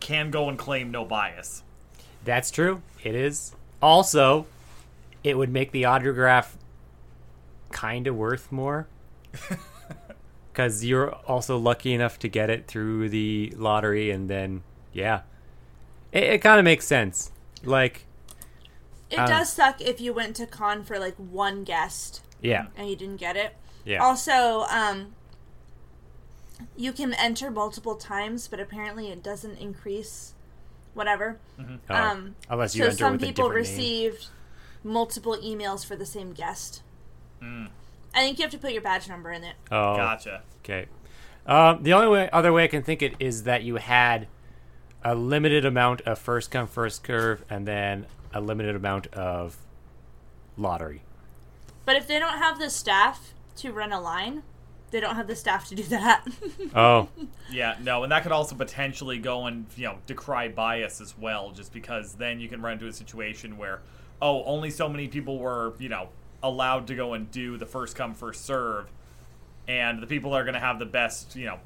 [0.00, 1.62] can go and claim no bias.
[2.24, 2.82] that's true.
[3.02, 3.54] It is.
[3.80, 4.46] Also,
[5.22, 6.56] it would make the autograph
[7.70, 8.88] kind of worth more.
[10.52, 15.20] Because you're also lucky enough to get it through the lottery, and then, yeah.
[16.12, 17.30] It, it kind of makes sense.
[17.62, 18.06] Like,
[19.10, 22.66] it uh, does suck if you went to con for like one guest yeah.
[22.76, 23.54] and you didn't get it.
[23.84, 24.02] Yeah.
[24.02, 25.14] Also, um,
[26.76, 30.34] you can enter multiple times, but apparently it doesn't increase.
[30.94, 31.38] Whatever.
[31.58, 33.76] Oh, um, unless you so enter some with a people different name.
[33.76, 34.26] received
[34.82, 36.82] multiple emails for the same guest.
[37.42, 37.68] Mm.
[38.14, 39.56] I think you have to put your badge number in it.
[39.70, 40.42] Oh, Gotcha.
[40.64, 40.86] Okay.
[41.46, 44.26] Um, the only way, other way I can think it is that you had
[45.04, 49.58] a limited amount of first come first curve, and then a limited amount of
[50.56, 51.02] lottery.
[51.84, 54.42] But if they don't have the staff to run a line,
[54.96, 56.26] they don't have the staff to do that.
[56.74, 57.08] Oh,
[57.50, 61.52] Yeah, no, and that could also potentially go and you know decry bias as well,
[61.52, 63.80] just because then you can run into a situation where,
[64.22, 66.08] oh, only so many people were you know
[66.42, 68.86] allowed to go and do the first come first serve,
[69.68, 71.58] and the people that are going to have the best you know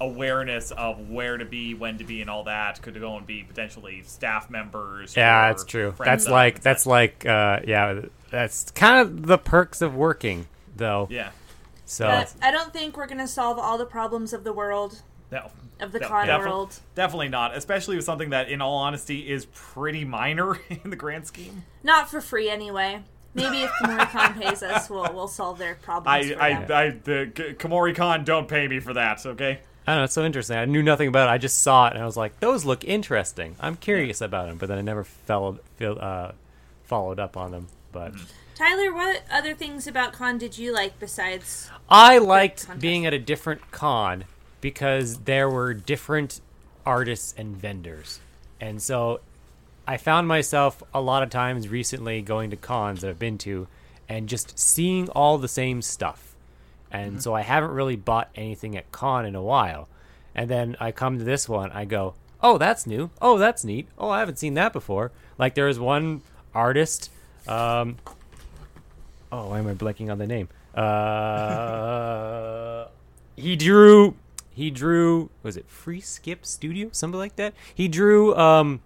[0.00, 3.42] awareness of where to be, when to be, and all that could go and be
[3.42, 5.14] potentially staff members.
[5.14, 5.94] yeah, or that's true.
[5.98, 11.08] That's like that's like uh, yeah, that's kind of the perks of working, though.
[11.10, 11.30] yeah.
[11.90, 15.50] So But I don't think we're gonna solve all the problems of the world No,
[15.80, 16.78] of the de- con defi- world.
[16.94, 21.26] Definitely not, especially with something that, in all honesty, is pretty minor in the grand
[21.26, 21.64] scheme.
[21.82, 23.02] Not for free anyway.
[23.34, 26.72] Maybe if Kumoricon pays us, we'll we'll solve their problems I, for I, them.
[26.72, 29.26] I, the K- Komori don't pay me for that.
[29.26, 29.58] Okay.
[29.84, 30.04] I don't know.
[30.04, 30.56] It's so interesting.
[30.58, 31.32] I knew nothing about it.
[31.32, 34.58] I just saw it, and I was like, "Those look interesting." I'm curious about them,
[34.58, 36.32] but then I never followed feel, uh,
[36.84, 37.66] followed up on them.
[37.90, 38.12] But
[38.60, 41.70] Tyler, what other things about con did you like besides?
[41.88, 44.24] I liked being at a different con
[44.60, 46.42] because there were different
[46.84, 48.20] artists and vendors.
[48.60, 49.20] And so
[49.88, 53.66] I found myself a lot of times recently going to cons that I've been to
[54.10, 56.34] and just seeing all the same stuff.
[56.90, 57.20] And Mm-hmm.
[57.20, 59.88] so I haven't really bought anything at con in a while.
[60.34, 63.08] And then I come to this one, I go, oh, that's new.
[63.22, 63.88] Oh, that's neat.
[63.96, 65.12] Oh, I haven't seen that before.
[65.38, 66.20] Like there was one
[66.54, 67.10] artist.
[67.48, 67.96] Um,
[69.32, 70.48] oh, why am I blanking on the name?
[70.74, 72.86] Uh,
[73.36, 74.14] he drew.
[74.50, 75.30] He drew.
[75.42, 76.88] Was it Free Skip Studio?
[76.92, 77.54] Something like that.
[77.74, 78.80] He drew um.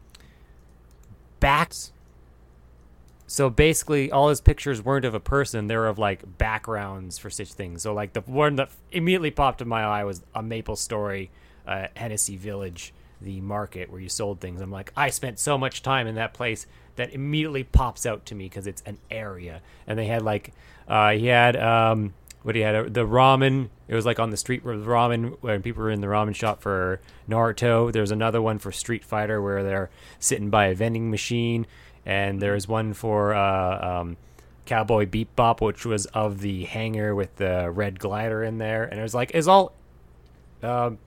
[3.26, 7.30] So basically, all his pictures weren't of a person; they were of like backgrounds for
[7.30, 7.82] such things.
[7.82, 11.30] So like the one that immediately popped in my eye was a Maple Story,
[11.66, 14.60] uh, Henesys Village, the market where you sold things.
[14.60, 18.34] I'm like, I spent so much time in that place that immediately pops out to
[18.34, 19.60] me because it's an area.
[19.86, 20.52] And they had like,
[20.88, 23.70] uh, he had um, what he had uh, the ramen.
[23.88, 26.34] It was like on the street where the ramen when people were in the ramen
[26.34, 27.92] shop for Naruto.
[27.92, 31.66] There was another one for Street Fighter where they're sitting by a vending machine,
[32.06, 34.16] and there's one for uh, um,
[34.66, 39.02] Cowboy Bebop, which was of the hangar with the red glider in there, and it
[39.02, 39.72] was like it's all.
[40.62, 40.98] Um,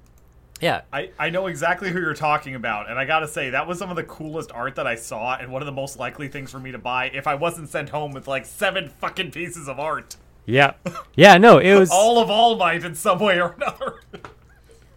[0.61, 3.77] yeah, I, I know exactly who you're talking about, and I gotta say, that was
[3.77, 6.51] some of the coolest art that I saw, and one of the most likely things
[6.51, 9.79] for me to buy if I wasn't sent home with like seven fucking pieces of
[9.79, 10.15] art.
[10.45, 10.73] yeah,
[11.15, 11.37] yeah.
[11.37, 14.01] No, it was All of All Might in some way or another.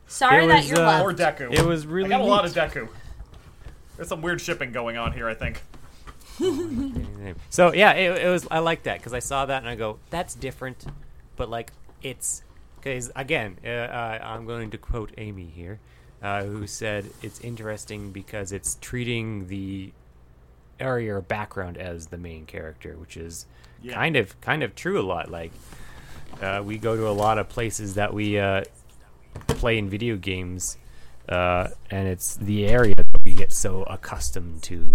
[0.06, 1.38] Sorry It that was, you're uh, or left.
[1.38, 1.52] Deku.
[1.52, 2.88] It was really I got a lot of Deku.
[3.96, 5.62] There's some weird shipping going on here, I think.
[7.50, 8.46] So yeah, it, it was.
[8.50, 10.84] I like that because I saw that and I go, "That's different,"
[11.36, 11.70] but like
[12.02, 12.42] it's
[12.82, 15.78] because again, uh, uh, I'm going to quote Amy here,
[16.22, 19.92] uh, who said it's interesting because it's treating the
[20.78, 23.46] area or background as the main character, which is
[23.82, 23.94] Yeah.
[23.94, 25.30] kind of kind of true a lot.
[25.30, 25.52] Like
[26.40, 28.64] uh, we go to a lot of places that we uh,
[29.46, 30.76] play in video games,
[31.28, 34.92] uh, and it's the area that we get so accustomed to.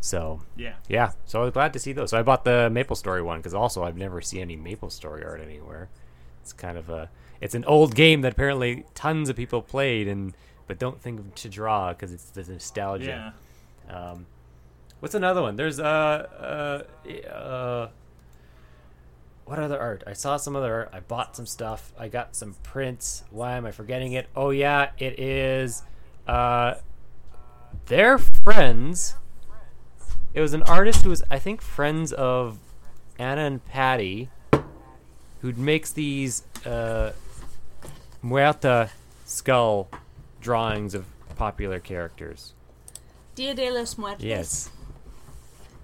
[0.00, 0.74] So Yeah.
[0.88, 2.10] yeah, so I was glad to see those.
[2.10, 5.24] So I bought the Maple Story one because also I've never seen any Maple Story
[5.24, 5.88] art anywhere.
[6.46, 10.32] It's kind of a, it's an old game that apparently tons of people played and
[10.68, 13.34] but don't think to draw because it's the nostalgia.
[13.88, 13.92] Yeah.
[13.92, 14.26] Um,
[15.00, 15.56] what's another one?
[15.56, 17.88] There's uh uh uh.
[19.44, 20.04] What other art?
[20.06, 20.90] I saw some other art.
[20.92, 21.92] I bought some stuff.
[21.98, 23.24] I got some prints.
[23.30, 24.28] Why am I forgetting it?
[24.36, 25.82] Oh yeah, it is.
[26.28, 26.74] Uh,
[27.86, 29.16] they're friends.
[30.32, 32.60] It was an artist who was, I think, friends of
[33.18, 34.30] Anna and Patty,
[35.46, 37.12] who makes these uh,
[38.24, 38.90] Muerta
[39.24, 39.88] skull
[40.40, 41.06] drawings of
[41.36, 42.52] popular characters.
[43.34, 44.24] Dia de los Muertos.
[44.24, 44.70] Yes.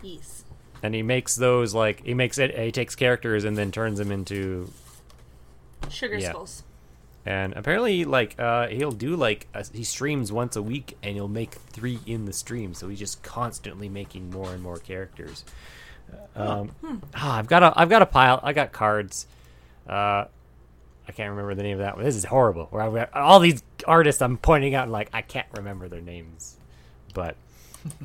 [0.03, 0.44] Yes.
[0.83, 2.59] And he makes those like he makes it.
[2.59, 4.70] He takes characters and then turns them into.
[5.88, 6.31] Sugar Yeah.
[6.31, 6.64] skulls.
[7.25, 11.29] And apparently, like uh, he'll do like a, he streams once a week, and he'll
[11.29, 12.75] make three in the stream.
[12.75, 15.44] So he's just constantly making more and more characters.
[16.35, 16.72] Um,
[17.14, 18.40] ah, I've got a I've got a pile.
[18.42, 19.27] I got cards.
[19.88, 20.27] Uh,
[21.09, 22.05] I can't remember the name of that one.
[22.05, 22.66] This is horrible.
[22.71, 26.01] Where I've got all these artists I'm pointing out, and like I can't remember their
[26.03, 26.57] names,
[27.14, 27.37] but.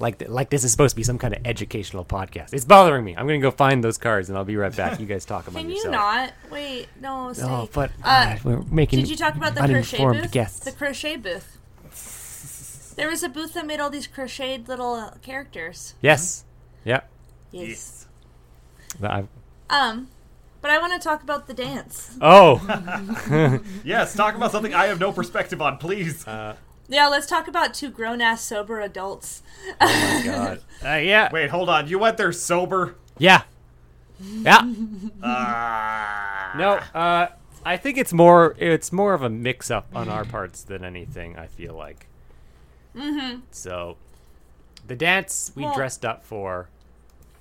[0.00, 2.52] Like, th- like this is supposed to be some kind of educational podcast.
[2.52, 3.14] It's bothering me.
[3.16, 4.98] I'm gonna go find those cards and I'll be right back.
[4.98, 5.60] You guys talk about.
[5.60, 5.94] Can you yourselves.
[5.96, 6.32] not?
[6.50, 7.46] Wait, no, say.
[7.46, 8.98] No, but Uh, uh, we're making.
[8.98, 10.32] Did you talk about the crochet uninformed booth?
[10.32, 10.64] guests.
[10.64, 11.58] The crochet booth.
[12.96, 15.94] There was a booth that made all these crocheted little uh, characters.
[16.02, 16.44] Yes.
[16.84, 17.08] Yep.
[17.52, 18.06] Yes.
[19.00, 19.24] I-
[19.70, 20.08] Um,
[20.64, 22.16] but I want to talk about the dance.
[22.22, 22.56] oh.
[23.84, 26.24] Yes, talk about something I have no perspective on, please.
[26.26, 29.42] Yeah, let's talk about two grown ass sober adults.
[29.78, 30.60] oh my god.
[30.82, 31.28] Uh, yeah.
[31.30, 31.86] Wait, hold on.
[31.86, 32.94] You went there sober?
[33.18, 33.42] Yeah.
[34.18, 34.62] Yeah.
[35.22, 36.54] Ah.
[36.56, 36.72] No.
[36.98, 37.28] Uh,
[37.62, 38.54] I think it's more.
[38.58, 41.36] It's more of a mix-up on our parts than anything.
[41.38, 42.06] I feel like.
[42.96, 43.40] Mm-hmm.
[43.50, 43.96] So,
[44.86, 46.68] the dance we Well- dressed up for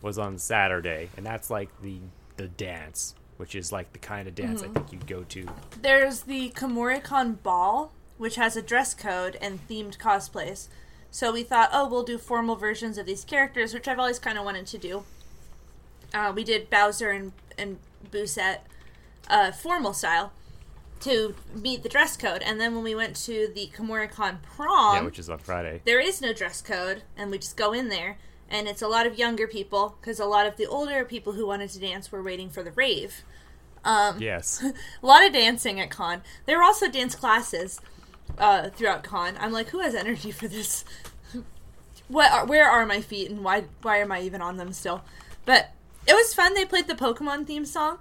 [0.02, 2.00] was on Saturday, and that's like the
[2.38, 5.48] the dance, which is like the kind of dance I think you'd go to.
[5.82, 10.68] There's the Kumoricon Ball, which has a dress code and themed cosplays.
[11.12, 14.38] So we thought, oh, we'll do formal versions of these characters, which I've always kind
[14.38, 15.04] of wanted to do.
[16.14, 17.78] Uh, we did Bowser and, and
[18.12, 18.60] Boosette
[19.30, 20.32] uh, formal style
[21.02, 22.42] to meet the dress code.
[22.42, 25.82] And then when we went to the Kumoricon prom, yeah, which is on Friday.
[25.86, 28.18] there is no dress code, and we just go in there,
[28.54, 31.48] and it's a lot of younger people because a lot of the older people who
[31.48, 33.24] wanted to dance were waiting for the rave.
[33.84, 34.64] Um, Yes.
[35.04, 36.22] a lot of dancing at con.
[36.46, 37.82] There were also dance classes
[38.38, 39.36] uh, throughout con.
[39.40, 40.86] I'm like, who has energy for this?
[42.08, 42.32] what?
[42.32, 43.66] Are, where are my feet, and why?
[43.82, 45.04] Why am I even on them still?
[45.46, 45.72] But
[46.08, 46.54] it was fun.
[46.54, 47.98] They played the Pokemon theme song,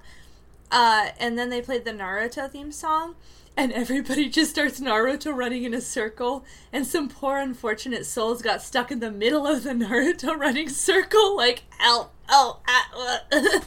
[0.71, 3.17] uh, and then they played the Naruto theme song.
[3.57, 8.63] And everybody just starts Naruto running in a circle, and some poor unfortunate souls got
[8.63, 13.61] stuck in the middle of the Naruto running circle, like, ow, ow, ah, uh.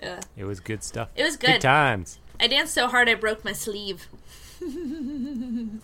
[0.00, 0.20] yeah.
[0.36, 1.08] It was good stuff.
[1.16, 1.60] It was Good good.
[1.60, 2.18] times.
[2.38, 4.06] I danced so hard I broke my sleeve.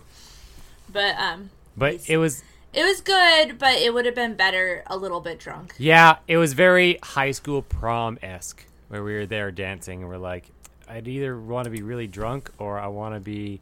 [0.89, 4.97] But um, But it was it was good, but it would have been better a
[4.97, 5.73] little bit drunk.
[5.77, 10.17] Yeah, it was very high school prom esque, where we were there dancing, and we're
[10.17, 10.49] like,
[10.89, 13.59] I'd either want to be really drunk or I want to be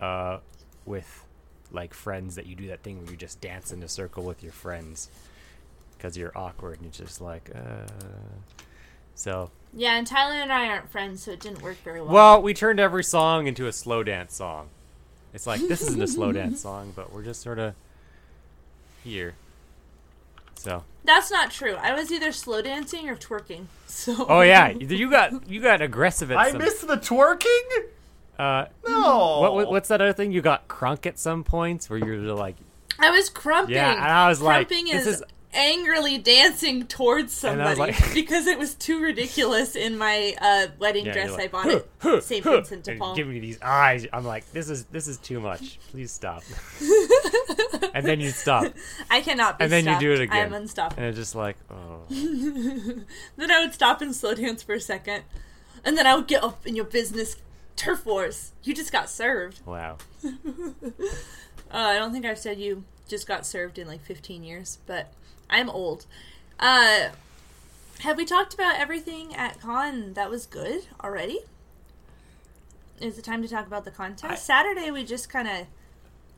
[0.00, 0.38] uh,
[0.86, 1.24] with
[1.70, 4.42] like friends that you do that thing where you just dance in a circle with
[4.42, 5.08] your friends
[5.96, 7.86] because you're awkward and you're just like, uh.
[9.14, 12.12] So, Yeah, and Tyler and I aren't friends, so it didn't work very well.
[12.12, 14.68] well, we turned every song into a slow dance song.
[15.34, 17.74] It's like this isn't a slow dance song, but we're just sort of
[19.04, 19.34] here.
[20.62, 21.74] So, That's not true.
[21.74, 23.66] I was either slow dancing or twerking.
[23.92, 26.58] So oh yeah, you got you got aggressive at I some.
[26.60, 27.68] missed the twerking.
[28.38, 29.40] Uh, No.
[29.40, 30.32] what, what what's that other thing?
[30.32, 32.56] You got crunk at some points where you're like,
[32.98, 33.74] I was crumping.
[33.74, 35.22] Yeah, and I was like, crumping this is, is-
[35.54, 41.12] angrily dancing towards somebody like- because it was too ridiculous in my uh, wedding Yeah,
[41.12, 42.42] dress you're I bought "Huh, at St.
[42.44, 43.14] huh," Vincent de Paul.
[43.16, 44.06] Give me these eyes.
[44.12, 45.78] I'm like, this is this is too much.
[45.90, 46.42] Please stop.
[47.94, 48.72] and then you stop,
[49.10, 50.02] I cannot be and then stopped.
[50.02, 50.36] you do it again.
[50.36, 50.54] I again.
[50.54, 51.02] am unstoppable.
[51.02, 52.00] and it's just like, oh,
[53.36, 55.24] Then I would stop and slow dance for a second,
[55.84, 57.36] and then I would get up in your business
[57.76, 58.52] turf wars.
[58.62, 59.60] You just got served.
[59.66, 59.96] wow.
[60.24, 60.28] Uh,
[61.70, 65.12] I don't think I've said you just got served in like 15 years, but
[65.50, 66.06] I'm old.
[66.58, 67.08] Uh,
[68.00, 71.40] have we talked about everything at con that was good already?
[73.00, 74.32] Is it time to talk about the contest?
[74.32, 75.66] I- Saturday we just kind of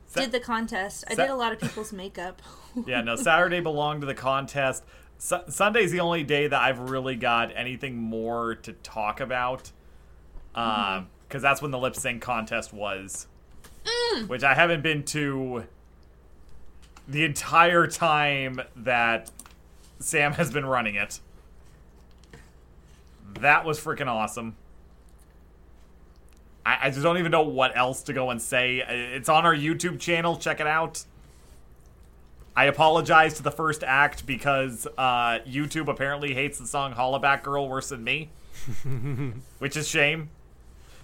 [0.07, 1.03] Sa- did the contest.
[1.09, 2.41] I did a lot of people's makeup.
[2.87, 3.15] yeah, no.
[3.15, 4.83] Saturday belonged to the contest.
[5.17, 9.71] Su- Sunday's the only day that I've really got anything more to talk about.
[10.53, 13.27] Um, because that's when the lip sync contest was,
[14.27, 15.65] which I haven't been to
[17.07, 19.31] the entire time that
[19.99, 21.19] Sam has been running it.
[23.39, 24.55] That was freaking awesome.
[26.65, 28.83] I, I just don't even know what else to go and say.
[28.87, 30.37] It's on our YouTube channel.
[30.37, 31.03] Check it out.
[32.55, 37.67] I apologize to the first act because uh, YouTube apparently hates the song Hollaback Girl
[37.67, 38.29] worse than me.
[39.59, 40.29] which is shame.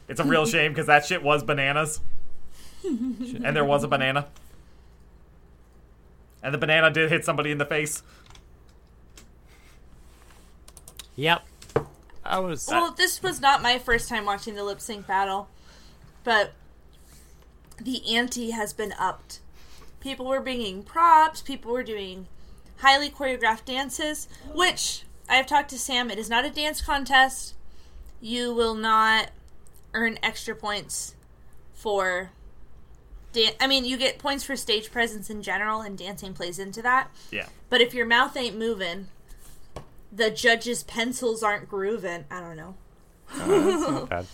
[0.07, 2.01] It's a real shame because that shit was bananas.
[2.83, 4.27] and there was a banana.
[6.43, 8.03] And the banana did hit somebody in the face.
[11.15, 11.45] Yep.
[12.23, 12.67] I was.
[12.67, 15.49] Well, this was not my first time watching the lip sync battle,
[16.23, 16.53] but
[17.79, 19.39] the ante has been upped.
[19.99, 22.27] People were bringing props, people were doing
[22.77, 27.53] highly choreographed dances, which I have talked to Sam, it is not a dance contest.
[28.19, 29.29] You will not
[29.93, 31.15] earn extra points
[31.73, 32.31] for
[33.33, 36.81] dan- I mean, you get points for stage presence in general and dancing plays into
[36.81, 37.09] that.
[37.31, 37.47] Yeah.
[37.69, 39.07] But if your mouth ain't moving,
[40.11, 42.25] the judges' pencils aren't grooving.
[42.29, 42.75] I don't know.
[43.33, 44.25] Uh, bad.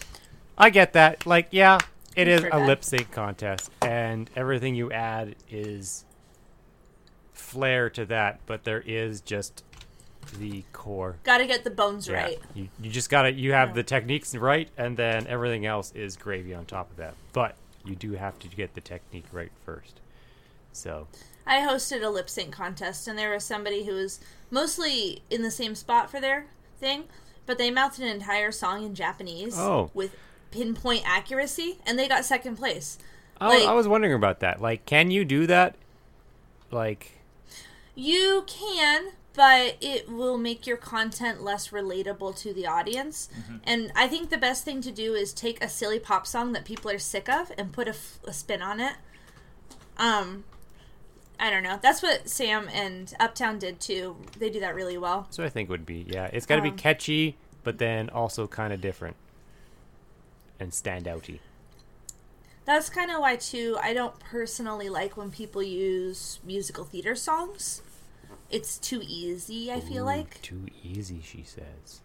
[0.57, 1.25] I get that.
[1.27, 1.77] Like, yeah,
[2.15, 6.03] it is a lip sync contest, and everything you add is
[7.33, 9.63] flair to that, but there is just
[10.39, 11.17] the core.
[11.23, 12.23] Got to get the bones Yeah.
[12.23, 12.39] right.
[12.53, 13.75] You, you just gotta you have Yeah.
[13.75, 17.13] the techniques right, and then everything else is gravy on top of that.
[17.33, 17.55] But
[17.87, 19.99] you do have to get the technique right first.
[20.71, 21.07] So
[21.45, 24.19] I hosted a lip sync contest, and there was somebody who was
[24.51, 26.47] mostly in the same spot for their
[26.79, 27.05] thing,
[27.45, 29.89] but they mouthed an entire song in Japanese Oh.
[29.93, 30.15] with
[30.51, 32.97] pinpoint accuracy, and they got second place.
[33.39, 34.61] I, Like- I was wondering about that.
[34.61, 35.75] Like, can you do that?
[36.71, 37.13] Like,
[37.95, 43.29] You can, but it will make your content less relatable to the audience.
[43.63, 46.65] And I think the best thing to do is take a silly pop song that
[46.65, 48.93] people are sick of and put a, f- a spin on it.
[49.97, 50.43] Um,
[51.39, 51.77] I don't know.
[51.79, 54.17] That's what Sam and Uptown did too.
[54.39, 55.27] They do that really well.
[55.29, 56.29] so I think would be yeah.
[56.33, 59.15] It's got to Um, be catchy, but then also kind of different
[60.59, 61.39] and stand outy.
[62.65, 63.77] That's kind of why too.
[63.83, 67.83] I don't personally like when people use musical theater songs.
[68.49, 69.71] It's too easy.
[69.71, 72.01] I feel Ooh, like too easy, she says.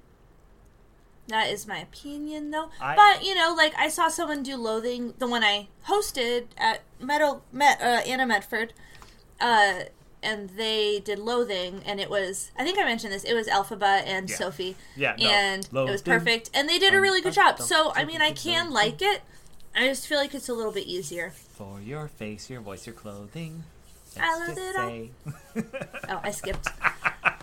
[1.28, 2.68] that is my opinion, though.
[2.80, 6.80] I- but you know, like I saw someone do "Loathing," the one I hosted at
[7.00, 8.72] Metal Met uh, Anna Medford,
[9.40, 9.84] uh,
[10.22, 13.22] and they did "Loathing," and it was I think I mentioned this.
[13.24, 14.36] It was Elphaba and Yeah.
[14.36, 15.28] Sophie, Yeah, no.
[15.30, 17.60] and it was perfect, and they did a Um, really good uh, job.
[17.60, 19.22] So I mean, I can like it.
[19.76, 21.30] I just feel like it's a little bit easier.
[21.30, 23.62] For your face, your voice, your clothing.
[24.20, 25.62] I love it all.
[26.08, 26.68] Oh, I skipped.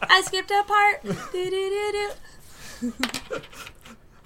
[0.02, 1.02] I skipped a part.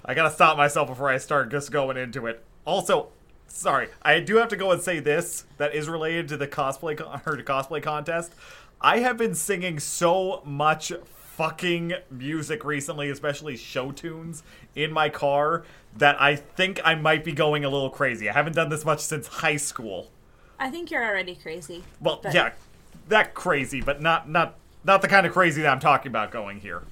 [0.04, 2.42] I gotta stop myself before I start just going into it.
[2.66, 3.08] Also,
[3.46, 6.96] sorry, I do have to go and say this that is related to the cosplay
[6.96, 8.34] con- or the cosplay contest.
[8.80, 10.92] I have been singing so much
[11.36, 14.42] fucking music recently, especially show tunes
[14.74, 15.64] in my car,
[15.96, 18.28] that I think I might be going a little crazy.
[18.28, 20.10] I haven't done this much since high school.
[20.64, 21.84] I think you're already crazy.
[22.00, 22.52] Well, But- yeah,
[23.08, 26.60] that crazy, but not not not the kind of crazy that I'm talking about going
[26.60, 26.82] here.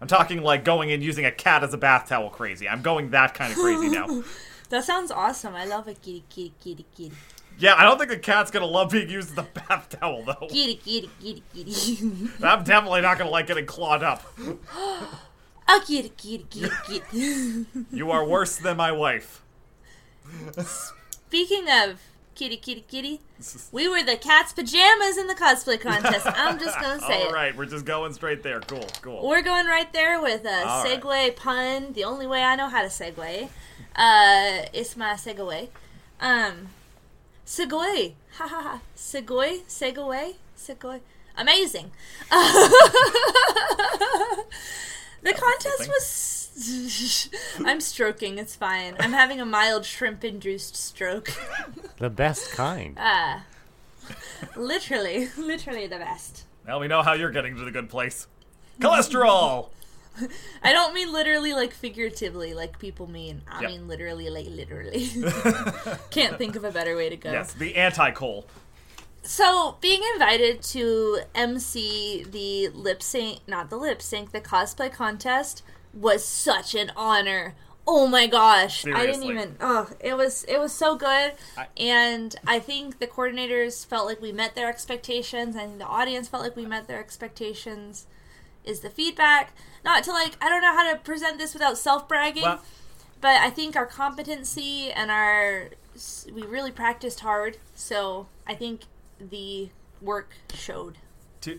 [0.00, 2.66] I'm talking like going and using a cat as a bath towel crazy.
[2.66, 4.22] I'm going that kind of crazy now.
[4.70, 5.56] That sounds awesome.
[5.56, 7.12] I love a kitty, kitty, kitty, kitty,
[7.58, 10.46] Yeah, I don't think the cat's gonna love being used as a bath towel though.
[10.48, 12.30] kitty, kitty, kitty, kitty.
[12.44, 14.22] I'm definitely not gonna like getting clawed up.
[15.68, 16.70] a kitty, kitty, kitty,
[17.10, 17.66] kitty.
[17.90, 19.42] You are worse than my wife.
[20.62, 22.00] Speaking of
[22.40, 23.20] kitty, kitty, kitty,
[23.70, 26.24] we were the cat's pajamas in the cosplay contest.
[26.24, 27.56] I'm just gonna say All right, it.
[27.56, 28.60] we're just going straight there.
[28.60, 29.28] Cool, cool.
[29.28, 30.98] We're going right there with a All right.
[30.98, 31.92] segue pun.
[31.92, 33.50] The only way I know how to segue.
[33.94, 35.68] Uh, it's my segue.
[36.20, 36.68] Um,
[37.46, 38.14] segue.
[38.34, 38.80] Ha ha ha.
[38.96, 39.64] Segue.
[39.66, 40.34] Segue.
[40.56, 41.00] Segue.
[41.36, 41.90] Amazing.
[42.30, 42.36] the
[45.36, 46.39] contest was.
[47.64, 48.38] I'm stroking.
[48.38, 48.94] It's fine.
[48.98, 51.30] I'm having a mild shrimp-induced stroke.
[51.98, 52.96] The best kind.
[52.98, 53.44] Ah,
[54.56, 56.44] literally, literally the best.
[56.66, 58.26] Now we know how you're getting to the good place.
[58.80, 59.68] Cholesterol.
[60.62, 63.42] I don't mean literally like figuratively like people mean.
[63.46, 63.70] I Yep.
[63.70, 65.08] mean literally like literally.
[66.10, 67.30] Can't think of a better way to go.
[67.30, 68.46] Yes, the anti-coal.
[69.22, 75.62] So, being invited to MC the lip sync, not the lip sync, the cosplay contest
[75.92, 77.54] was such an honor.
[77.86, 78.86] Oh my gosh.
[78.86, 81.32] I didn't even oh, it was it was so good.
[81.56, 85.56] I- and I think the coordinators felt like we met their expectations.
[85.56, 88.06] I think the audience felt like we met their expectations.
[88.62, 89.54] Is the feedback.
[89.84, 92.42] Not to like I don't know how to present this without self-bragging.
[92.42, 92.62] Well,
[93.20, 95.70] but I think our competency and our
[96.32, 97.56] we really practiced hard.
[97.74, 98.82] So I think
[99.18, 99.70] the
[100.00, 100.98] work showed.
[101.42, 101.58] to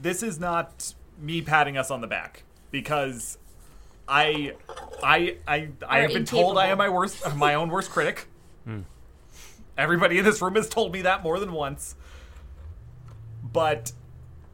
[0.00, 3.38] this is not me patting us on the back because
[4.08, 4.54] I
[5.02, 8.26] I I I Are have been told I am my worst my own worst critic.
[8.66, 8.80] Hmm.
[9.78, 11.94] Everybody in this room has told me that more than once.
[13.42, 13.92] But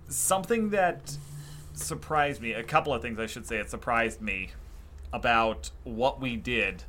[0.09, 1.17] something that
[1.73, 4.51] surprised me, a couple of things I should say, it surprised me
[5.13, 6.85] about what we did.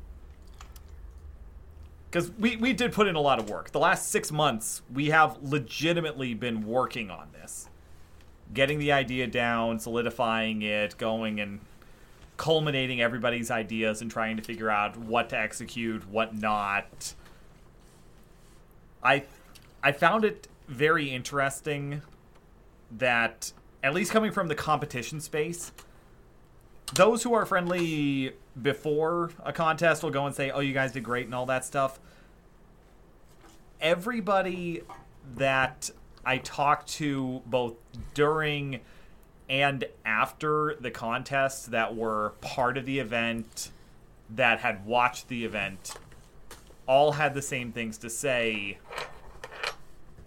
[2.10, 3.70] Because we, we did put in a lot of work.
[3.70, 7.67] The last six months, we have legitimately been working on this.
[8.52, 11.60] Getting the idea down, solidifying it, going and
[12.38, 17.14] culminating everybody's ideas and trying to figure out what to execute, what not.
[19.02, 19.24] I
[19.82, 22.02] I found it very interesting
[22.92, 25.72] that at least coming from the competition space,
[26.94, 31.04] those who are friendly before a contest will go and say, "Oh, you guys did
[31.04, 32.00] great" and all that stuff.
[33.80, 34.82] Everybody
[35.36, 35.90] that
[36.28, 37.72] I talked to both
[38.12, 38.80] during
[39.48, 43.70] and after the contest that were part of the event
[44.28, 45.94] that had watched the event
[46.86, 48.76] all had the same things to say.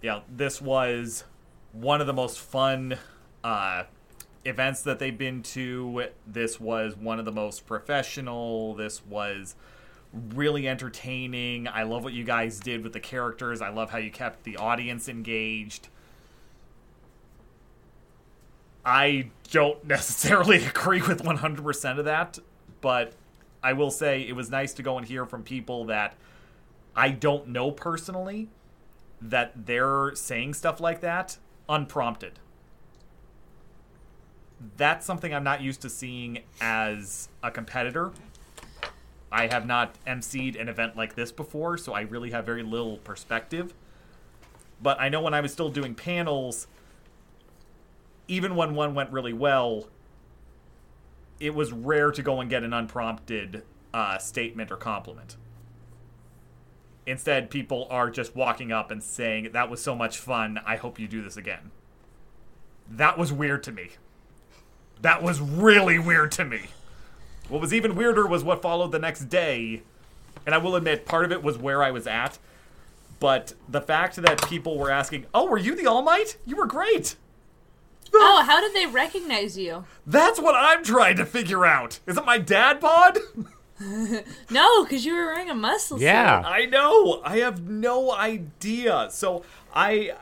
[0.02, 1.22] Yeah, this was
[1.70, 2.98] one of the most fun
[3.44, 3.84] uh,
[4.44, 6.06] events that they've been to.
[6.26, 8.74] This was one of the most professional.
[8.74, 9.54] This was
[10.12, 11.68] really entertaining.
[11.68, 13.62] I love what you guys did with the characters.
[13.62, 15.88] I love how you kept the audience engaged.
[18.84, 22.38] I don't necessarily agree with 100% of that,
[22.80, 23.12] but
[23.62, 26.14] I will say it was nice to go and hear from people that
[26.96, 28.48] I don't know personally
[29.20, 32.40] that they're saying stuff like that unprompted.
[34.76, 38.12] That's something I'm not used to seeing as a competitor.
[39.30, 42.98] I have not emceed an event like this before, so I really have very little
[42.98, 43.74] perspective.
[44.82, 46.66] But I know when I was still doing panels,
[48.32, 49.88] even when one went really well,
[51.38, 53.62] it was rare to go and get an unprompted
[53.92, 55.36] uh, statement or compliment.
[57.06, 60.58] Instead, people are just walking up and saying, That was so much fun.
[60.64, 61.72] I hope you do this again.
[62.88, 63.90] That was weird to me.
[65.02, 66.68] That was really weird to me.
[67.50, 69.82] What was even weirder was what followed the next day.
[70.46, 72.38] And I will admit, part of it was where I was at.
[73.20, 76.38] But the fact that people were asking, Oh, were you the All Might?
[76.46, 77.16] You were great.
[78.14, 79.84] Oh, how did they recognize you?
[80.06, 82.00] That's what I'm trying to figure out.
[82.06, 83.18] Is it my dad bod?
[84.48, 86.04] No, because you were wearing a muscle suit.
[86.04, 86.42] Yeah.
[86.44, 87.20] I know.
[87.24, 89.08] I have no idea.
[89.10, 89.44] So
[89.74, 90.12] I,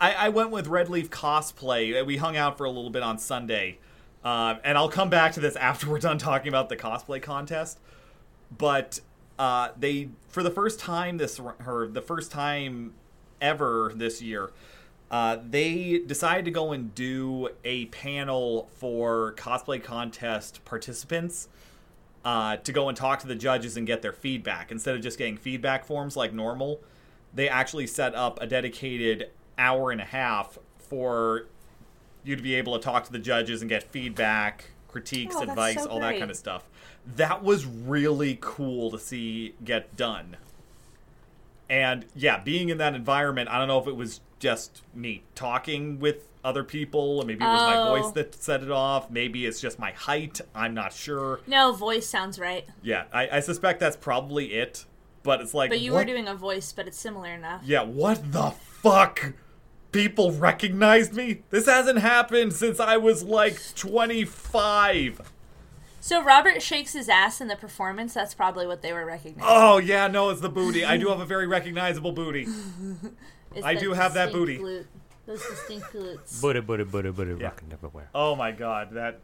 [0.00, 2.04] I, I went with Red Leaf cosplay.
[2.04, 3.78] We hung out for a little bit on Sunday,
[4.24, 7.78] uh, and I'll come back to this after we're done talking about the cosplay contest.
[8.56, 9.00] But
[9.38, 12.94] uh, they, for the first time this, her the first time
[13.40, 14.50] ever this year,
[15.14, 21.48] uh, they decided to go and do a panel for cosplay contest participants
[22.24, 25.16] uh, to go and talk to the judges and get their feedback instead of just
[25.16, 26.80] getting feedback forms like normal.
[27.32, 31.46] they actually set up a dedicated hour and a half for
[32.24, 35.84] you to be able to talk to the judges and get feedback, critiques, Oh, advice,
[35.84, 36.64] so all that kind of stuff.
[37.14, 40.38] That was really cool to see get done.
[41.70, 45.98] And yeah, being in that environment, I don't know if it was just me talking
[45.98, 47.96] with other people, or maybe it was my Oh.
[48.02, 49.10] voice that set it off.
[49.10, 50.40] Maybe it's just my height.
[50.54, 51.40] I'm not sure.
[51.46, 52.66] No, voice sounds right.
[52.82, 54.84] Yeah, I, I suspect that's probably it.
[55.22, 57.62] But it's like, But you what- were doing a voice, but it's similar enough.
[57.64, 59.32] yeah, what the fuck?
[59.90, 61.42] People recognized me?
[61.48, 65.20] This hasn't happened since I was like 25.
[66.04, 68.12] So Robert shakes his ass in the performance.
[68.12, 69.42] That's probably what they were recognizing.
[69.42, 70.84] Oh, yeah, no, it's the booty.
[70.84, 72.42] I do have a very recognizable booty.
[73.54, 74.58] Is I the do have that distinct booty.
[74.58, 74.86] glute.
[75.24, 76.42] Those distinct glutes.
[76.42, 77.46] Buddha, Buddha, Buddha, Buddha, Yeah.
[77.46, 78.10] rockin' everywhere.
[78.14, 79.20] Oh my god, that.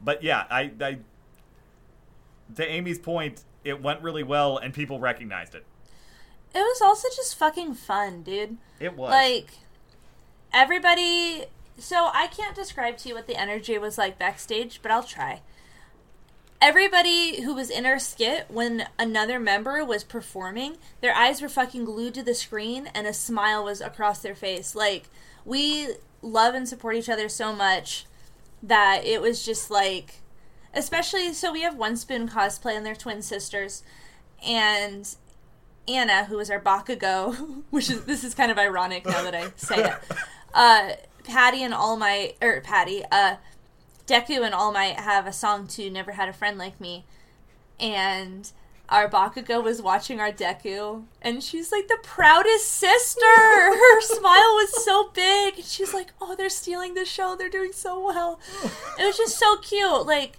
[0.00, 0.98] But yeah, I, I.
[2.54, 5.66] To Amy's point, it went really well and people recognized it.
[6.54, 8.58] It was also just fucking fun, dude.
[8.78, 9.10] It was.
[9.10, 9.54] Like
[10.52, 11.46] everybody.
[11.78, 15.40] So I can't describe to you what the energy was like backstage, but I'll try.
[16.60, 21.86] Everybody who was in our skit when another member was performing, their eyes were fucking
[21.86, 24.74] glued to the screen and a smile was across their face.
[24.74, 25.08] Like
[25.44, 28.04] we love and support each other so much
[28.62, 30.20] that it was just like
[30.74, 33.82] especially so we have one spoon cosplay and they're twin sisters
[34.46, 35.16] and
[35.88, 39.52] Anna, who is our Bakugo, which is this is kind of ironic now that I
[39.56, 39.94] say it.
[40.52, 43.36] Uh, Patty and All Might, or Patty, uh,
[44.10, 47.04] Deku and All Might have a song to "Never Had a Friend Like Me,"
[47.78, 48.50] and
[48.88, 53.20] our Bakugo was watching our Deku, and she's like the proudest sister.
[53.26, 57.36] Her smile was so big, and she's like, "Oh, they're stealing the show.
[57.36, 58.40] They're doing so well."
[58.98, 60.06] It was just so cute.
[60.06, 60.38] Like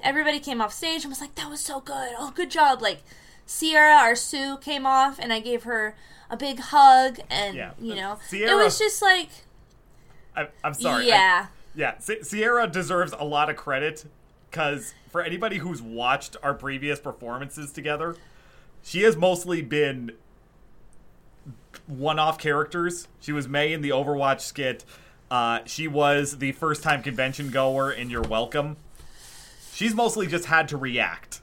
[0.00, 2.14] everybody came off stage and was like, "That was so good.
[2.18, 3.02] Oh, good job!" Like
[3.46, 5.94] Sierra, our Tsu, came off, and I gave her
[6.28, 7.72] a big hug, and Yeah.
[7.78, 9.28] you know, it was just like,
[10.34, 11.12] I, I'm sorry.
[11.12, 14.04] I- yeah, Sierra deserves a lot of credit
[14.50, 18.16] because for anybody who's watched our previous performances together,
[18.82, 20.12] she has mostly been
[21.86, 23.08] one-off characters.
[23.20, 24.84] She was Mei in the Overwatch skit.
[25.30, 28.76] Uh, she was the first-time convention goer in Your Welcome.
[29.72, 31.40] She's mostly just had to react.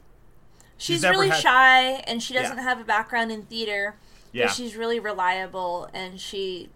[0.77, 2.63] she's, never really had- shy, and she doesn't Yeah.
[2.63, 3.95] have a background in theater.
[4.32, 6.69] Yeah, But she's really reliable, and she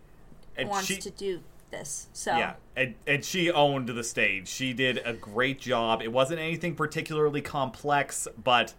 [0.58, 1.41] and wants she, to do
[1.74, 2.08] this.
[2.14, 4.48] So Yeah, and, and she owned the stage.
[4.48, 6.02] She did a great job.
[6.02, 8.74] It wasn't anything particularly complex, but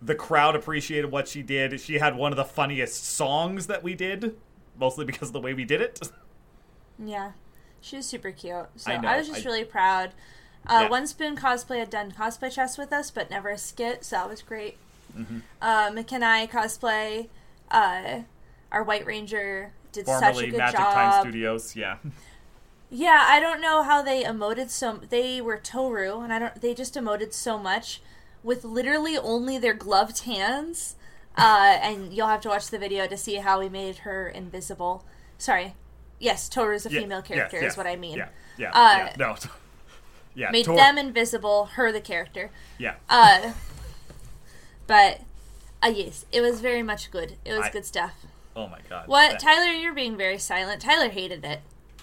[0.00, 1.80] the crowd appreciated what she did.
[1.80, 4.36] She had one of the funniest songs that we did,
[4.76, 6.00] mostly because of the way we did it.
[7.04, 7.32] Yeah,
[7.80, 8.66] she was super cute.
[8.76, 10.10] So I I, was just I- really proud.
[10.66, 10.88] Uh, Yeah.
[10.88, 14.28] One Spoon Cosplay had done cosplay chess with us, but never a skit, so that
[14.28, 14.76] was great.
[15.16, 15.38] Mm-hmm.
[15.60, 17.28] Uh, McKenna Cosplay,
[17.72, 18.20] uh,
[18.70, 20.94] our White Ranger, did such a Formerly good Magic job.
[20.94, 21.76] Time Studios.
[21.76, 21.96] Yeah,
[22.90, 25.00] Yeah, I don't know how they emoted so.
[25.08, 26.60] They were Toru, and I don't.
[26.60, 28.00] They just emoted so much
[28.42, 30.96] with literally only their gloved hands.
[31.36, 35.02] Uh, and you'll have to watch the video to see how we made her invisible.
[35.38, 35.74] Sorry,
[36.18, 38.18] yes, Toru is a Yeah, female character, yes, is what I mean.
[38.18, 38.28] Yeah,
[38.58, 39.14] yeah, Uh, yeah.
[39.18, 39.36] No,
[40.34, 40.50] yeah.
[40.50, 42.50] Made Tor- them invisible, her the character.
[42.76, 43.52] Yeah, Uh,
[44.86, 45.22] but
[45.82, 47.36] uh, yes, it was very much good.
[47.46, 48.12] It was I- good stuff.
[48.56, 49.08] Oh my god.
[49.08, 49.72] What, That- Tyler?
[49.72, 50.82] You're being very silent.
[50.82, 51.60] Tyler hated it.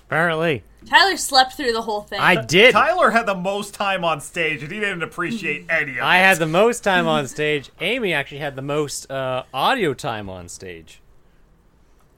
[0.08, 2.20] Apparently, Tyler slept through the whole thing.
[2.20, 2.72] I did.
[2.72, 6.39] Tyler had the most time on stage, and he didn't appreciate any of I had
[6.39, 7.70] the most time on stage.
[7.80, 11.00] Amy actually had the most uh, audio time on stage.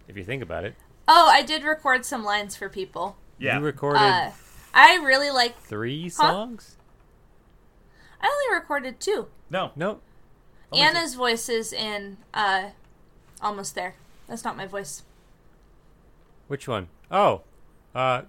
[0.07, 0.75] If you think about it,
[1.09, 3.17] oh, I did record some lines for people.
[3.37, 4.31] Yeah, you recorded Uh,
[4.73, 5.59] I really like.
[5.59, 6.77] three songs.
[8.21, 9.27] I only recorded two.
[9.49, 9.99] no, No,
[10.71, 10.85] Only.
[10.85, 12.17] Anna's voice is in.
[12.33, 12.69] Uh,
[13.41, 13.95] almost there.
[14.31, 15.03] That's not my voice.
[16.47, 16.87] which one?
[17.11, 17.41] Oh,
[17.93, 18.21] uh,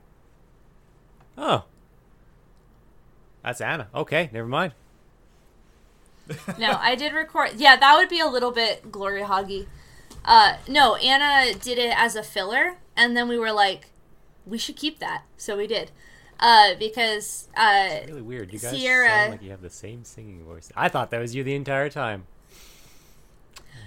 [1.38, 1.64] oh,
[3.44, 3.86] that's Anna.
[3.94, 4.72] Okay, never mind.
[6.58, 7.52] No, I did record.
[7.56, 9.68] Yeah, that would be a little bit glory hoggy.
[10.24, 13.90] Uh, no, Anna did it as a filler, and then we were like,
[14.44, 15.92] we should keep that, so we did.
[16.40, 18.52] Uh, because uh, Really weird.
[18.52, 20.72] You guys Sierra- sound like you have the same singing voice.
[20.74, 22.26] I thought that was you the entire time.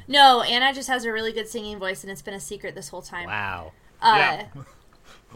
[0.08, 2.90] No, Anna just has a really good singing voice, and it's been a secret this
[2.90, 3.28] whole time.
[3.28, 3.72] Wow.
[4.02, 4.48] Uh, Yeah.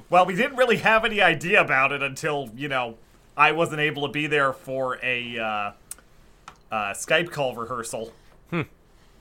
[0.09, 2.95] Well, we didn't really have any idea about it until, you know,
[3.35, 8.13] I wasn't able to be there for a uh, uh, Skype call rehearsal.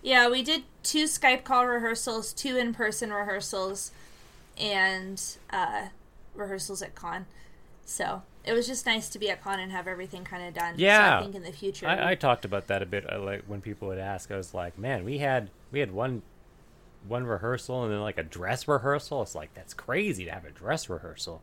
[0.00, 3.90] Yeah, we did two Skype call rehearsals, two in person rehearsals,
[4.56, 5.20] and
[5.50, 5.86] uh,
[6.34, 7.26] rehearsals at con.
[7.84, 10.76] So it was just nice to be at con and have everything kind of done.
[10.76, 11.18] So Yeah.
[11.18, 11.86] I think in the future.
[11.86, 13.04] I, I talked about that a bit.
[13.10, 16.22] I, like when people would ask, I was like, "Man, we had we had one
[17.06, 19.22] one rehearsal and then like a dress rehearsal.
[19.22, 21.42] It's like that's crazy to have a dress rehearsal,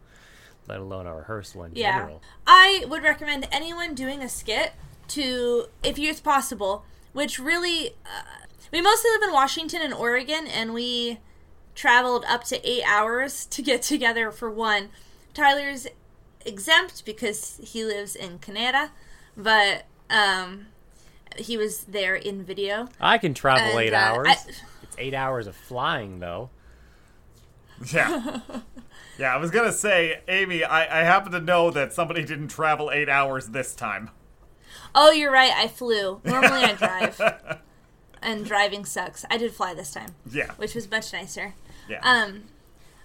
[0.68, 2.00] let alone a rehearsal in Yeah.
[2.00, 2.22] general.
[2.48, 4.74] I would recommend anyone doing a skit
[5.10, 6.84] to, if it's possible,
[7.14, 11.20] which really, uh, we mostly live in Washington and Oregon, and we
[11.76, 14.90] traveled up to eight hours to get together for one.
[15.34, 15.88] Tyler's
[16.46, 18.92] exempt because he lives in Canada,
[19.36, 20.68] but um,
[21.38, 22.88] he was there in video.
[23.00, 24.28] I can travel And, eight uh, hours.
[24.30, 24.38] I-
[24.84, 26.50] it's eight hours of flying though.
[27.92, 28.40] Yeah.
[29.20, 32.48] yeah, I was going to say, Amy, I, I happen to know that somebody didn't
[32.50, 34.12] travel eight hours this time.
[34.94, 35.52] Oh, you're right.
[35.54, 36.22] I flew.
[36.24, 37.60] Normally I drive,
[38.22, 39.26] and driving sucks.
[39.30, 40.16] I did fly this time.
[40.32, 40.52] Yeah.
[40.56, 41.54] which was much nicer.
[41.90, 42.00] Yeah.
[42.02, 42.44] Um,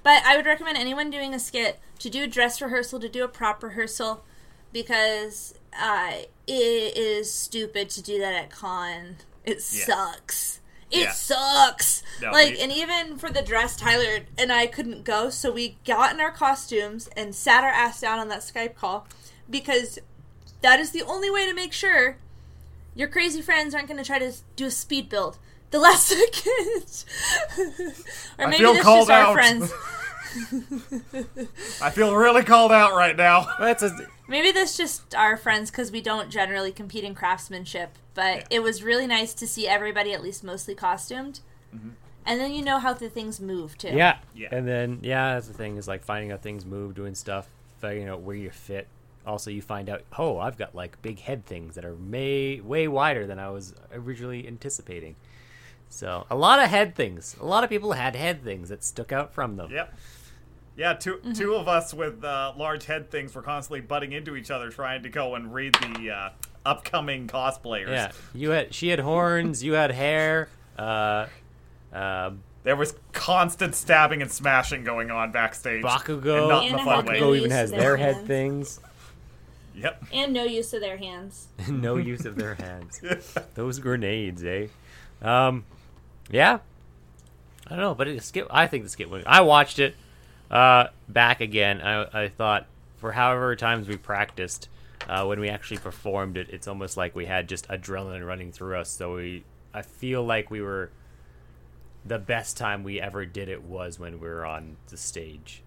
[0.04, 3.22] but I would recommend anyone doing a skit to do a dress rehearsal, to do
[3.24, 4.24] a prop rehearsal,
[4.72, 6.12] because uh,
[6.46, 9.16] it is stupid to do that at con.
[9.44, 9.84] It Yeah.
[9.86, 10.60] sucks.
[10.90, 11.12] It Yeah.
[11.12, 12.02] sucks.
[12.20, 15.78] No, like, we- and even for the dress, Tyler and I couldn't go, so we
[15.86, 19.06] got in our costumes and sat our ass down on that Skype call
[19.48, 19.98] because
[20.62, 22.16] that is the only way to make sure
[22.94, 25.38] your crazy friends aren't going to try to do a speed build
[25.70, 27.04] the last second.
[28.38, 29.72] or I maybe feel that's called just our friends.
[31.82, 33.46] I feel really called out right now.
[33.58, 33.96] That's a,
[34.28, 37.90] Maybe that's just our friends because we don't generally compete in craftsmanship.
[38.14, 38.44] But Yeah.
[38.50, 41.40] it was really nice to see everybody at least mostly costumed.
[41.74, 41.88] Mm-hmm.
[42.26, 43.88] And then you know how the things move too.
[43.88, 44.18] yeah.
[44.34, 44.48] Yeah.
[44.52, 47.48] And then yeah, that's the thing is like finding out things move, doing stuff,
[47.80, 48.86] figuring out where you fit.
[49.26, 52.86] Also, you find out, oh, I've got like big head things that are may way
[52.88, 55.16] wider than I was originally anticipating.
[55.88, 57.36] So a lot of head things.
[57.40, 59.72] A lot of people had head things that stuck out from them.
[59.72, 59.92] Yep.
[60.76, 64.50] Yeah, 2 two of us with uh, large head things were constantly butting into each
[64.50, 66.28] other, trying to go and read the uh,
[66.64, 67.88] upcoming cosplayers.
[67.90, 70.48] Yeah, you had she had horns, you had hair.
[70.78, 71.26] Uh,
[71.92, 72.30] uh,
[72.62, 75.82] There was constant stabbing and smashing going on backstage.
[75.84, 77.20] Bakugo, And not in And the a fun Bakugo way.
[77.20, 78.26] Bakugo even has their their head hands.
[78.26, 78.80] things.
[79.74, 80.04] Yep.
[80.12, 81.48] And no use of their hands.
[81.68, 83.00] no use of their hands.
[83.54, 84.66] Those grenades, eh?
[85.22, 85.64] Um,
[86.30, 86.58] yeah.
[87.66, 88.46] I don't know, but it skip.
[88.50, 89.26] I think the skit went.
[89.26, 89.94] I watched it
[90.50, 91.80] uh, back again.
[91.80, 94.68] I, I thought for however times we practiced,
[95.08, 98.76] uh, when we actually performed it, it's almost like we had just adrenaline running through
[98.78, 98.90] us.
[98.90, 100.90] So we, I feel like we were.
[102.02, 105.62] The best time we ever did it was when we were on the stage.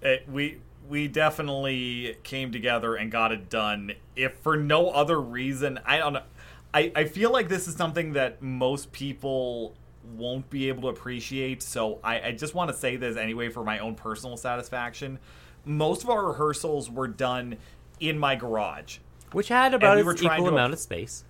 [0.00, 3.92] It- we we definitely came together and got it done.
[4.14, 6.22] If for no other reason, I don't know.
[6.72, 9.74] I, I feel like this is something that most people
[10.16, 11.62] won't be able to appreciate.
[11.62, 15.18] So I, I just want to say this anyway for my own personal satisfaction.
[15.64, 17.56] Most of our rehearsals were done
[18.00, 18.98] in my garage.
[19.32, 21.24] Which had about we its equal to- amount of space.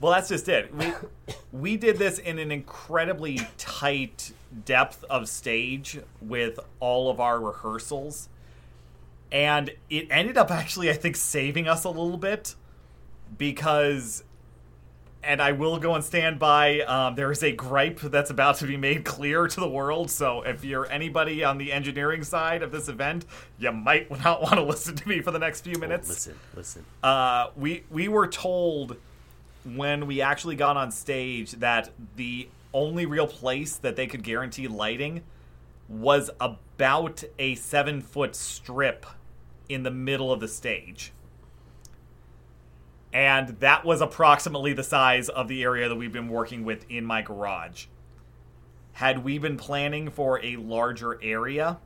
[0.00, 0.74] Well, that's just it.
[0.74, 0.92] We
[1.52, 4.32] we did this in an incredibly tight
[4.64, 8.28] depth of stage with all of our rehearsals.
[9.30, 12.54] And it ended up actually I think saving us a little bit
[13.38, 14.24] because
[15.26, 16.80] and I will go and stand by.
[16.80, 20.10] Um, there is a gripe that's about to be made clear to the world.
[20.10, 23.24] So if you're anybody on the engineering side of this event,
[23.58, 26.84] you might not want to listen to me for the next few minutes Listen, listen.
[27.02, 28.96] uh, we we were told
[29.64, 34.68] when we actually got on stage that the only real place that they could guarantee
[34.68, 35.22] lighting
[35.88, 39.06] was about a seven foot strip
[39.68, 41.12] in the middle of the stage.
[43.14, 47.04] And that was approximately the size of the area that we've been working with in
[47.04, 47.86] my garage.
[48.94, 51.78] Had we been planning for a larger area,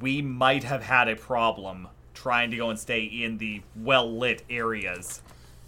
[0.00, 4.44] we might have had a problem trying to go and stay in the well lit
[4.48, 5.22] areas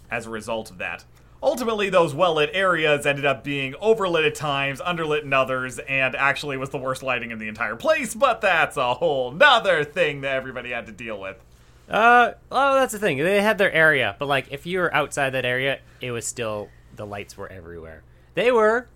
[0.09, 1.03] as a result of that.
[1.43, 6.15] Ultimately, those well lit areas ended up being overlit at times, underlit in others, and
[6.15, 10.21] actually was the worst lighting in the entire place, but that's a whole nother thing
[10.21, 11.43] that everybody had to deal with.
[11.89, 13.17] Uh, oh, that's the thing.
[13.17, 16.69] They had their area, but like if you were outside that area, it was still
[16.95, 18.03] the lights were everywhere.
[18.33, 18.87] They were.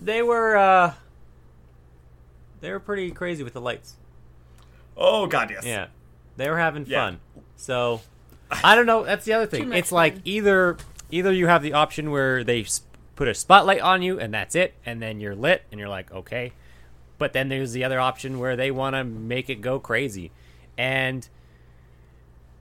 [0.00, 0.56] They were.
[0.56, 0.94] uh
[2.60, 3.96] They were pretty crazy with the lights.
[4.96, 5.64] Oh, god, yes.
[5.64, 5.86] Yeah,
[6.36, 7.06] they were having Yeah.
[7.06, 7.20] fun.
[7.56, 8.02] So
[8.62, 9.04] I don't know.
[9.04, 9.72] That's the other thing.
[9.72, 10.22] It's like fun.
[10.24, 10.76] either
[11.10, 12.66] either you have the option where they
[13.16, 16.12] put a spotlight on you and that's it, and then you're lit, and you're like
[16.12, 16.52] okay.
[17.18, 20.30] But then there's the other option where they want to make it go crazy,
[20.76, 21.28] and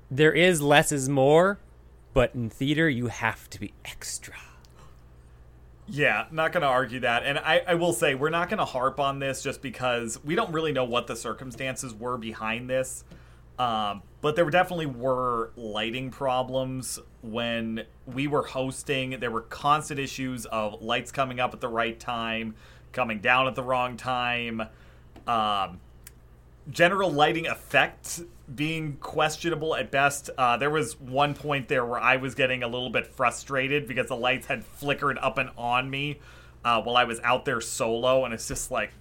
[0.10, 1.60] there is less is more,
[2.14, 4.36] but in theater you have to be extra.
[5.88, 7.24] Yeah, not going to argue that.
[7.26, 10.36] And I, I will say, we're not going to harp on this just because we
[10.36, 13.04] don't really know what the circumstances were behind this.
[13.60, 19.20] Um, but there definitely were lighting problems when we were hosting.
[19.20, 22.56] There were constant issues of lights coming up at the right time,
[22.92, 24.62] coming down at the wrong time,
[25.28, 25.80] um,
[26.70, 28.22] general lighting effect
[28.54, 30.30] being questionable at best.
[30.38, 34.08] Uh, there was one point there where I was getting a little bit frustrated because
[34.08, 36.20] the lights had flickered up and on me
[36.66, 38.92] uh, while I was out there solo, and it's just like,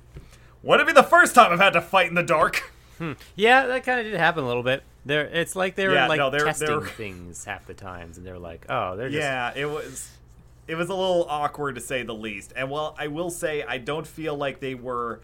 [0.62, 2.62] would it be the first time I've had to fight in the dark?
[3.34, 4.82] Yeah, that kind of did happen a little bit.
[5.06, 8.18] There, it's like they were Yeah, like no, they're- testing they're- things half the times,
[8.18, 10.10] and they're like, "Oh, they're just Yeah, it was
[10.68, 12.52] it was a little awkward to say the least.
[12.54, 15.20] And while I will say I don't feel like they were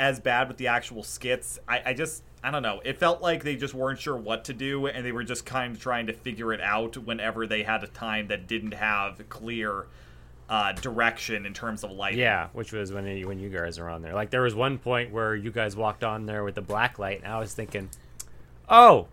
[0.00, 2.80] as bad with the actual skits, I, I just I don't know.
[2.84, 5.76] It felt like they just weren't sure what to do and they were just kind
[5.76, 9.86] of trying to figure it out whenever they had a time that didn't have clear
[10.48, 12.18] uh, direction in terms of lighting.
[12.18, 14.14] Yeah, which was when you, when you guys were on there.
[14.14, 17.22] Like there was one point where you guys walked on there with the black light,
[17.22, 17.90] and I was thinking,
[18.68, 19.06] oh,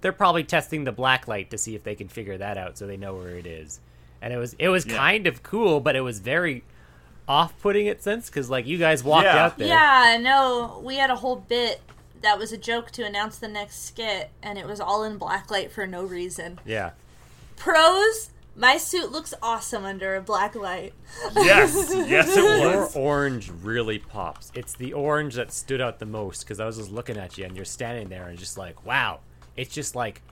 [0.00, 2.86] they're probably testing the black light to see if they can figure that out, so
[2.86, 3.80] they know where it is.
[4.20, 4.96] And it was it was Yeah.
[4.96, 6.64] kind of cool, but it was very
[7.28, 8.28] off-putting it since?
[8.30, 9.44] because like you guys walked Yeah.
[9.44, 9.68] out there.
[9.68, 11.80] Yeah, no, we had a whole bit
[12.22, 15.50] that was a joke to announce the next skit, and it was all in black
[15.50, 16.58] light for no reason.
[16.64, 16.90] Yeah.
[17.56, 20.94] Pros: my suit looks awesome under a black light.
[21.34, 22.96] Yes, yes it Your was.
[22.96, 24.50] orange really pops.
[24.54, 27.44] It's the orange that stood out the most because I was just looking at you
[27.44, 29.20] and you're standing there and just like, wow,
[29.56, 30.22] it's just like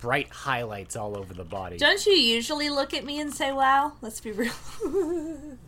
[0.00, 1.76] bright highlights all over the body.
[1.76, 3.92] Don't you usually look at me and say, "Wow"?
[4.00, 4.52] Let's be real.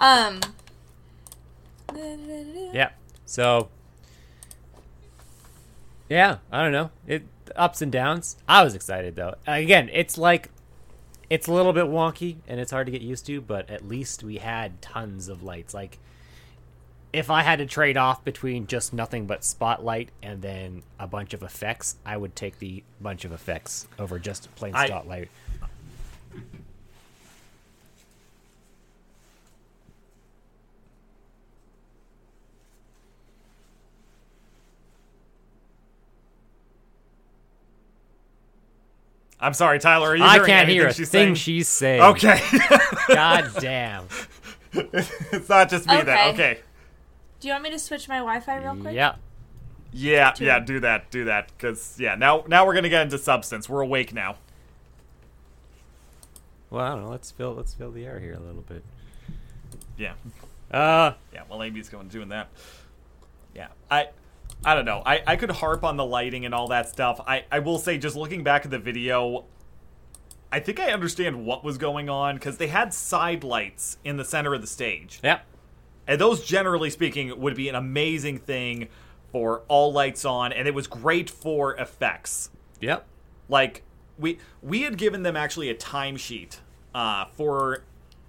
[0.00, 0.40] um.
[2.72, 2.90] Yeah.
[3.26, 3.68] So.
[6.08, 6.90] Yeah, I don't know.
[7.06, 7.22] It
[7.54, 8.36] ups and downs.
[8.48, 9.34] I was excited though.
[9.46, 10.50] Again, it's like
[11.28, 14.24] it's a little bit wonky and it's hard to get used to, but at least
[14.24, 15.72] we had tons of lights.
[15.72, 15.98] Like
[17.12, 21.32] if I had to trade off between just nothing but spotlight and then a bunch
[21.34, 24.88] of effects, I would take the bunch of effects over just plain I-
[39.40, 40.10] I'm sorry, Tyler.
[40.10, 42.00] Are you I hearing can't hear a anything thing she's saying?
[42.02, 42.02] she's saying.
[42.02, 42.40] Okay,
[43.08, 44.06] God damn.
[44.72, 46.08] it's not just me then.
[46.08, 46.30] Okay.
[46.30, 46.60] Okay.
[47.40, 48.94] Do you want me to switch my Wi-Fi real quick?
[48.94, 49.14] Yeah.
[49.92, 53.68] Yeah, yeah, do that, do that, because yeah, now now we're gonna get into substance.
[53.68, 54.36] We're awake now.
[56.70, 57.10] Well, I don't know.
[57.10, 58.84] Let's fill let's fill the air here a little bit.
[59.96, 60.12] Yeah,
[60.70, 61.42] Uh, yeah.
[61.48, 62.48] Well, Amy's going doing that.
[63.54, 64.08] Yeah, I,
[64.64, 65.02] I don't know.
[65.04, 67.20] I I could harp on the lighting and all that stuff.
[67.26, 69.44] I I will say, just looking back at the video,
[70.52, 74.24] I think I understand what was going on because they had side lights in the
[74.24, 75.20] center of the stage.
[75.22, 75.40] yeah.
[76.06, 78.88] And those, generally speaking, would be an amazing thing
[79.30, 82.50] for all lights on, and it was great for effects.
[82.80, 83.06] Yep.
[83.48, 83.82] like
[84.18, 86.58] we we had given them actually a timesheet
[86.94, 87.84] uh, for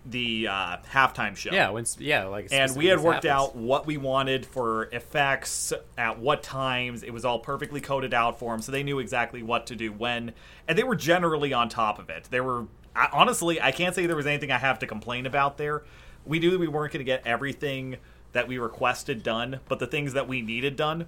[0.05, 1.51] the uh, halftime show.
[1.51, 3.31] Yeah, when yeah, like and we had worked happens.
[3.31, 7.03] out what we wanted for effects at what times.
[7.03, 9.91] It was all perfectly coded out for them, so they knew exactly what to do
[9.91, 10.33] when,
[10.67, 12.27] and they were generally on top of it.
[12.31, 15.57] They were I, honestly, I can't say there was anything I have to complain about
[15.57, 15.83] there.
[16.25, 17.97] We knew we weren't going to get everything
[18.33, 21.07] that we requested done, but the things that we needed done,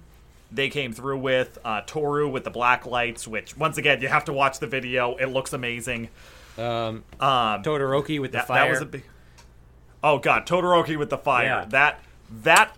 [0.50, 1.58] they came through with.
[1.64, 5.16] Uh, Toru with the black lights, which once again you have to watch the video.
[5.16, 6.08] It looks amazing.
[6.58, 8.64] Um Um, Todoroki with the that, fire.
[8.64, 9.04] that was a big.
[10.02, 11.44] Oh god, Todoroki with the fire.
[11.46, 11.64] Yeah.
[11.68, 12.00] That
[12.42, 12.76] that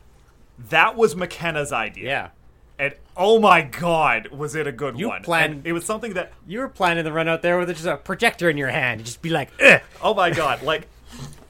[0.70, 2.04] that was McKenna's idea.
[2.04, 2.28] yeah.
[2.78, 5.22] And oh my god, was it a good You one?
[5.22, 7.86] planned- And it was something that You were planning to run out there with just
[7.86, 9.80] a projector in your hand and just be like, Ugh!
[10.02, 10.86] oh my god, like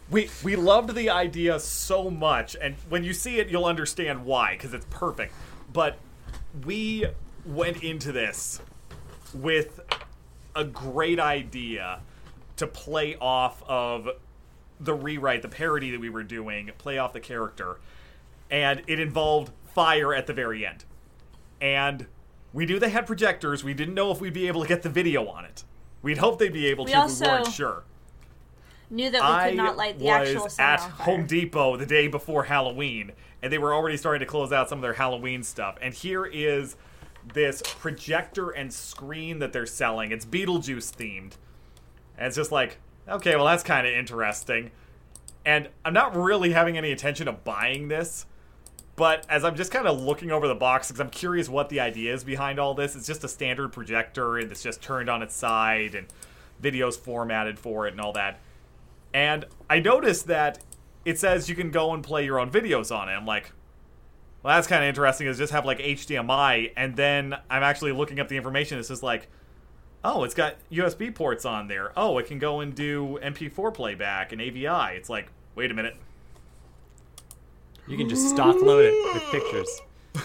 [0.09, 4.57] we we loved the idea so much and when you see it you'll understand why
[4.57, 5.35] cuz it's perfect.
[5.73, 5.99] But
[6.65, 7.07] we
[7.45, 8.61] went into this
[9.35, 9.81] with
[10.55, 12.01] a great idea
[12.57, 14.09] to play off of
[14.81, 17.79] the rewrite, the parody that we were doing, play off the character,
[18.51, 20.85] and it involved fire at the very end.
[21.61, 22.07] And
[22.53, 23.65] we knew they had projectors.
[23.65, 25.65] We didn't know if we'd be able to get the video on it.
[26.03, 27.85] We'd hope they'd be able We to, but also we weren't sure.
[28.89, 30.91] Knew that we I could not light the was actual sun at fire.
[30.91, 34.79] Home Depot the day before Halloween, and they were already starting to close out some
[34.79, 35.77] of their Halloween stuff.
[35.81, 36.77] And here is
[37.35, 40.13] this projector and screen that they're selling.
[40.13, 41.33] It's Beetlejuice themed.
[42.17, 44.71] And it's just like, okay, well, that's kind of interesting.
[45.45, 48.27] And I'm not really having any intention of buying this,
[48.97, 51.81] but as I'm just kind of looking over the box, because I'm curious what the
[51.81, 55.23] idea is behind all this, it's just a standard projector and it's just turned on
[55.23, 56.09] its side and
[56.61, 58.41] videos formatted for it and all that.
[59.15, 60.59] And I noticed that
[61.05, 63.13] it says you can go and play your own videos on it.
[63.13, 63.53] I'm like,
[64.43, 65.27] well, that's kind of interesting.
[65.27, 68.79] Is just have like HDMI, and then I'm actually looking up the information.
[68.79, 69.29] It's just like,
[70.07, 71.93] oh, it's got USB ports on there.
[71.97, 74.97] Oh, it can go and do MP4 playback and AVI.
[74.97, 75.97] It's like, wait a minute.
[77.89, 79.81] You can just stock load it with pictures.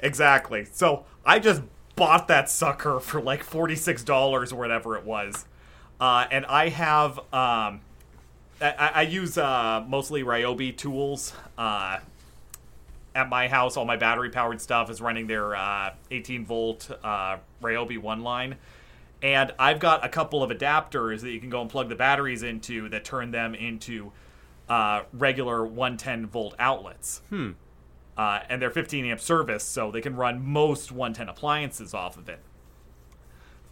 [0.00, 0.66] Exactly.
[0.72, 1.62] So I just
[1.94, 5.44] bought that sucker for like forty six dollars or whatever it was,
[6.00, 7.80] uh, and I have um,
[8.62, 11.34] I, I use uh, mostly Ryobi tools.
[11.56, 11.98] Uh,
[13.14, 17.36] at my house, all my battery powered stuff is running their uh, 18 volt uh,
[17.62, 18.56] Ryobi one line.
[19.24, 22.42] And I've got a couple of adapters that you can go and plug the batteries
[22.42, 24.12] into that turn them into
[24.68, 27.22] uh, regular 110 volt outlets.
[27.30, 27.52] Hmm.
[28.18, 32.28] Uh, and they're 15 amp service, so they can run most 110 appliances off of
[32.28, 32.38] it.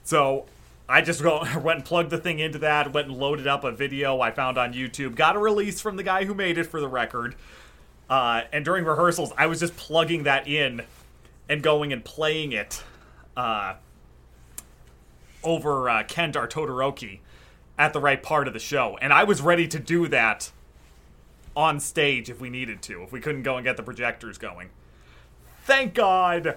[0.02, 0.46] So
[0.88, 3.72] I just go, went and plugged the thing into that, went and loaded up a
[3.72, 6.80] video I found on YouTube, got a release from the guy who made it for
[6.80, 7.36] the record.
[8.08, 10.80] Uh, and during rehearsals, I was just plugging that in
[11.46, 12.82] and going and playing it
[13.36, 13.74] uh,
[15.42, 17.20] over uh, Kendar Todoroki
[17.78, 18.98] at the right part of the show.
[19.00, 20.50] And I was ready to do that
[21.56, 24.70] on stage if we needed to, if we couldn't go and get the projectors going.
[25.64, 26.56] Thank God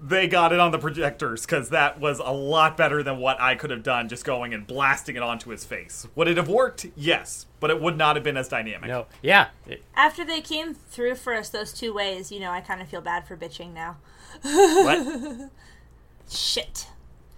[0.00, 3.56] they got it on the projectors because that was a lot better than what I
[3.56, 6.06] could have done just going and blasting it onto his face.
[6.14, 6.86] Would it have worked?
[6.94, 8.88] Yes, but it would not have been as dynamic.
[8.88, 12.60] No, yeah, it- After they came through for us those two ways, you know, I
[12.60, 13.96] kind of feel bad for bitching now.
[14.42, 15.50] what?
[16.30, 16.86] Shit.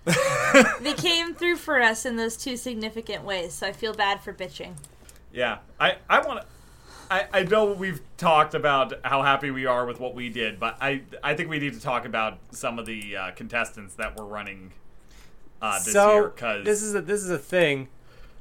[0.81, 4.33] they came through for us in those two significant ways, so I feel bad for
[4.33, 4.75] bitching.
[5.33, 6.47] Yeah, I I want to.
[7.11, 10.77] I, I know we've talked about how happy we are with what we did, but
[10.81, 14.25] I I think we need to talk about some of the uh, contestants that were
[14.25, 14.73] running
[15.61, 17.89] uh, this so year because this is a this is a thing.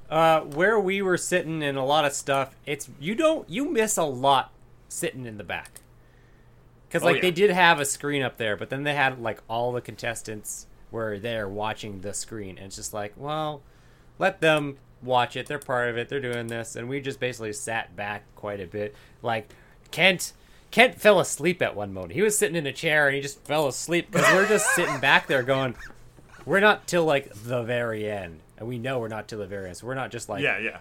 [0.10, 3.97] Uh, where we were sitting in a lot of stuff, it's you don't you miss
[3.97, 4.51] a lot
[4.88, 5.82] sitting in the back.
[6.88, 7.22] Because Oh, like yeah.
[7.22, 10.66] they did have a screen up there, but then they had like all the contestants
[10.92, 13.62] were there watching the screen, and it's just like, well,
[14.18, 15.48] let them watch it.
[15.48, 16.10] They're part of it.
[16.10, 18.96] They're doing this, and we just basically sat back quite a bit.
[19.22, 19.50] Like
[19.92, 20.34] Kent,
[20.72, 22.14] Kent fell asleep at one moment.
[22.14, 25.00] He was sitting in a chair and he just fell asleep because we're just sitting
[25.00, 25.76] back there going,
[26.46, 29.68] we're not till like the very end, and we know we're not till the very
[29.68, 29.78] end.
[29.78, 30.80] So we're not just like yeah yeah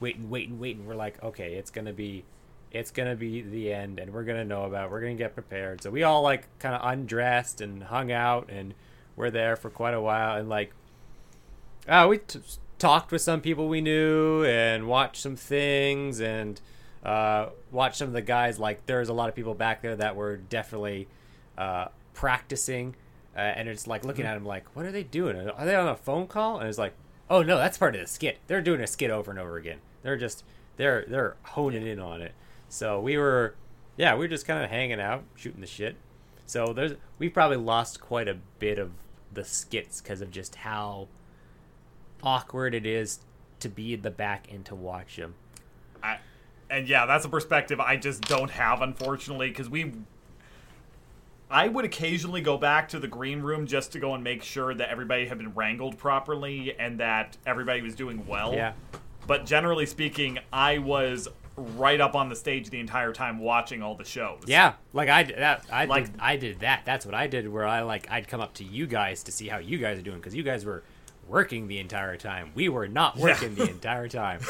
[0.00, 0.86] waiting, waiting, waiting.
[0.86, 2.24] We're like, okay, it's gonna be,
[2.72, 4.86] it's gonna be the end, and we're gonna know about.
[4.86, 4.90] It.
[4.90, 5.82] We're gonna get prepared.
[5.82, 8.74] So we all like kind of undressed and hung out, and
[9.18, 10.72] we're there for quite a while, and like,
[11.86, 12.40] uh, we t-
[12.78, 16.60] talked with some people we knew, and watched some things, and
[17.04, 18.58] uh, watched some of the guys.
[18.58, 21.08] Like, there's a lot of people back there that were definitely
[21.58, 22.94] uh, practicing.
[23.36, 25.36] Uh, and it's like looking at them like, what are they doing?
[25.36, 26.58] Are they on a phone call?
[26.58, 26.94] And it's like,
[27.30, 28.38] oh no, that's part of the skit.
[28.48, 29.78] They're doing a skit over and over again.
[30.02, 30.42] They're just
[30.76, 32.32] they're they're honing in on it.
[32.68, 33.54] So we were,
[33.96, 35.94] yeah, we were just kind of hanging out, shooting the shit.
[36.46, 38.90] So there's we probably lost quite a bit of
[39.32, 41.08] the skits because of just how
[42.22, 43.20] awkward it is
[43.60, 45.34] to be in the back and to watch them.
[46.02, 46.18] I,
[46.70, 49.92] and yeah, that's a perspective I just don't have, unfortunately, because we.
[51.50, 54.74] I would occasionally go back to the green room just to go and make sure
[54.74, 58.52] that everybody had been wrangled properly and that everybody was doing well.
[58.52, 58.74] Yeah.
[59.26, 61.26] But generally speaking, I was
[61.58, 64.42] right up on the stage the entire time watching all the shows.
[64.46, 66.82] Yeah, like I that I Like- did, I did that.
[66.84, 67.48] That's what I did.
[67.48, 70.02] Where I like I'd come up to you guys to see how you guys are
[70.02, 70.82] doing because you guys were
[71.28, 72.50] working the entire time.
[72.54, 74.40] We were not working the entire time.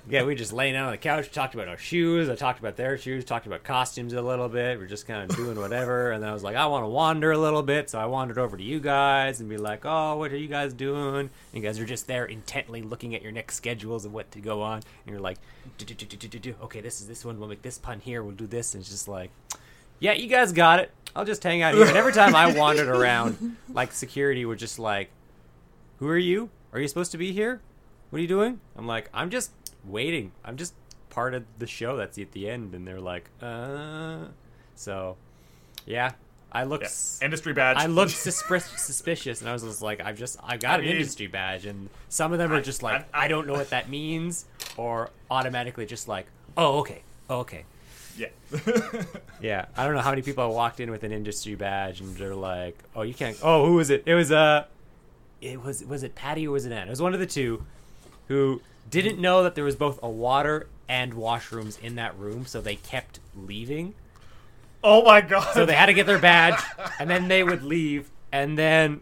[0.08, 2.28] yeah, we just laying down on the couch, talked about our shoes.
[2.28, 4.78] I talked about their shoes, talked about costumes a little bit.
[4.78, 6.12] We're just kind of doing whatever.
[6.12, 8.38] And then I was like, I want to wander a little bit, so I wandered
[8.38, 11.18] over to you guys and be like, Oh, what are you guys doing?
[11.18, 14.40] And you guys are just there intently looking at your next schedules and what to
[14.40, 14.76] go on.
[14.76, 15.38] And you're like.
[16.62, 17.38] Okay, this is this one.
[17.38, 18.22] We'll make this pun here.
[18.22, 18.74] We'll do this.
[18.74, 19.30] And it's just like,
[20.00, 20.90] yeah, you guys got it.
[21.14, 21.86] I'll just hang out here.
[21.86, 25.10] And every time I wandered around, like security were just like,
[26.02, 26.50] "Who are you?
[26.72, 27.60] Are you supposed to be here?
[28.10, 29.52] What are you doing?" I'm like, "I'm just
[29.84, 30.32] waiting.
[30.44, 30.74] I'm just
[31.10, 34.26] part of the show that's at the end." And they're like, "Uh."
[34.74, 35.16] So,
[35.86, 36.12] yeah,
[36.50, 36.84] I looked.
[36.84, 37.24] Yeah.
[37.26, 37.76] Industry badge.
[37.78, 40.80] I looked suspicious, suspicious, and I was just like, I've just, I've got I an
[40.86, 43.70] mean- industry badge, and some of them are just like, I- I, don't know what
[43.70, 44.44] that means,
[44.76, 46.26] or automatically just like,
[46.56, 47.64] oh, okay, oh, okay.
[48.18, 48.28] Yeah.
[49.40, 52.14] Yeah, I don't know how many people have walked in with an industry badge and
[52.16, 54.04] they're like, "Oh, you can't." Oh, who was it?
[54.06, 54.66] It was uh,
[55.42, 56.86] it was was it Patty or was it Ann?
[56.86, 57.64] It was one of the two
[58.28, 62.60] who didn't know that there was both a water and washrooms in that room, so
[62.60, 63.94] they kept leaving.
[64.84, 65.52] oh my god.
[65.54, 66.60] So they had to get their badge,
[66.98, 68.10] and then they would leave.
[68.30, 69.00] And then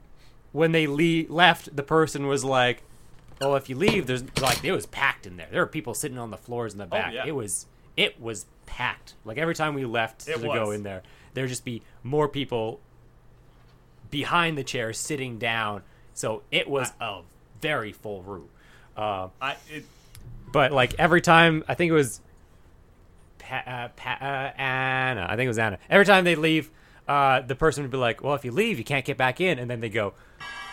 [0.53, 2.83] when they le- left, the person was like,
[3.41, 5.49] "Oh, if you leave, there's like it was packed in there.
[5.51, 7.13] There were people sitting on the floors in the oh, back.
[7.15, 7.27] yeah.
[7.27, 7.67] It was
[7.97, 9.15] it was packed.
[9.25, 11.03] Like every time we left It to go in there,
[11.35, 12.81] there'd just be more people
[14.11, 15.83] behind the chairs sitting down.
[16.21, 17.23] So it was a
[17.63, 18.51] very full room.
[18.95, 19.85] Uh, I it,
[20.53, 22.21] but like every time, I think it was
[23.39, 25.27] pa- uh, pa- uh, Anna.
[25.27, 25.79] I think it was Anna.
[25.89, 26.71] Every time they leave,
[27.09, 29.59] uh, the person would be like, "Well, if you leave, you can't get back in."
[29.59, 30.13] And then they go,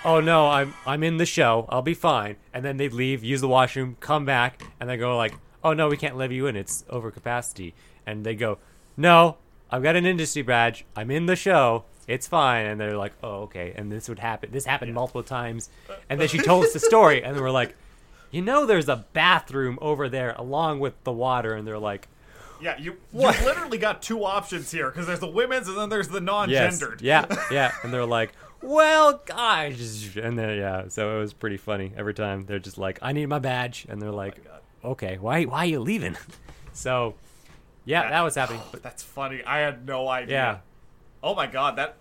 [0.03, 1.65] "Oh no, I'm I'm in the show.
[1.69, 5.15] I'll be fine." And then they'd leave, use the washroom, come back, and they go
[5.15, 5.33] like,
[5.63, 6.57] "Oh no, we can't let you in.
[6.57, 7.73] It's over capacity."
[8.05, 8.57] And they go,
[8.97, 9.37] "No,
[9.71, 10.83] I've got an industry badge.
[10.93, 11.85] I'm in the show.
[12.07, 14.49] It's fine." And they're like, "Oh okay." And this would happen.
[14.51, 15.69] This happened multiple times.
[16.09, 17.75] And then she told us the story, and we're like.
[18.29, 22.09] You know, there's a bathroom over there along with the water, and they're like,
[22.61, 26.09] yeah, you you literally got two options here because there's the women's and then there's
[26.09, 27.01] the non-gendered.
[27.01, 30.17] yeah, yeah, and they're like, well, gosh.
[30.17, 32.45] and then yeah, so it was pretty funny every time.
[32.45, 34.61] They're just like, I need my badge, and they're like, oh God.
[34.91, 36.17] okay, why, why are you leaving?
[36.73, 37.15] So,
[37.85, 38.61] yeah, that was happening.
[38.73, 39.41] Oh, that's funny.
[39.43, 40.35] I had no idea.
[40.35, 40.57] Yeah,
[41.24, 41.97] Oh my god, that.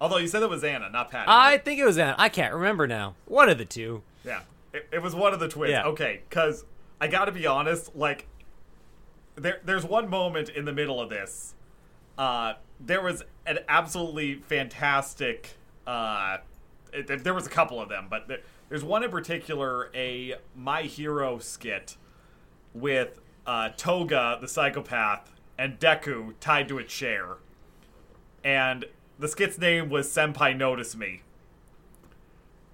[0.00, 1.26] Although you said it was Anna, not Patty.
[1.28, 2.14] I think it was Anna.
[2.18, 3.14] I can't remember now.
[3.26, 4.02] One of the two.
[4.24, 4.40] Yeah,
[4.72, 5.72] it, it was one of the twins.
[5.72, 5.84] Yeah.
[5.86, 6.64] Okay, because
[7.00, 8.26] I got to be honest, like,
[9.36, 11.54] there there's one moment in the middle of this.
[12.16, 15.50] Uh, there was an absolutely fantastic.
[15.86, 16.38] Uh,
[16.92, 20.82] it, there was a couple of them, but there, there's one in particular, a My
[20.82, 21.96] Hero skit
[22.72, 27.36] with uh, Toga the psychopath and Deku tied to a chair,
[28.44, 28.84] and
[29.18, 31.22] the skit's name was Senpai Notice Me.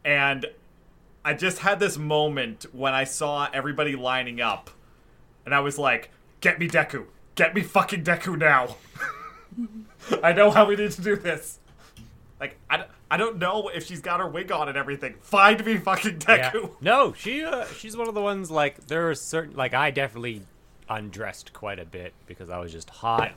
[0.04, 0.46] And
[1.24, 4.70] I just had this moment when I saw everybody lining up,
[5.44, 6.10] and I was like,
[6.40, 7.06] "Get me Deku!
[7.34, 8.76] Get me fucking Deku now!
[10.22, 11.58] I know how we need to do this."
[12.38, 15.14] Like, I, I don't know if she's got her wig on and everything.
[15.22, 16.50] Find me fucking Yeah.
[16.52, 16.70] Deku.
[16.80, 20.42] No, she uh, she's one of the ones like there are certain like I definitely
[20.88, 23.32] undressed quite a bit because I was just hot.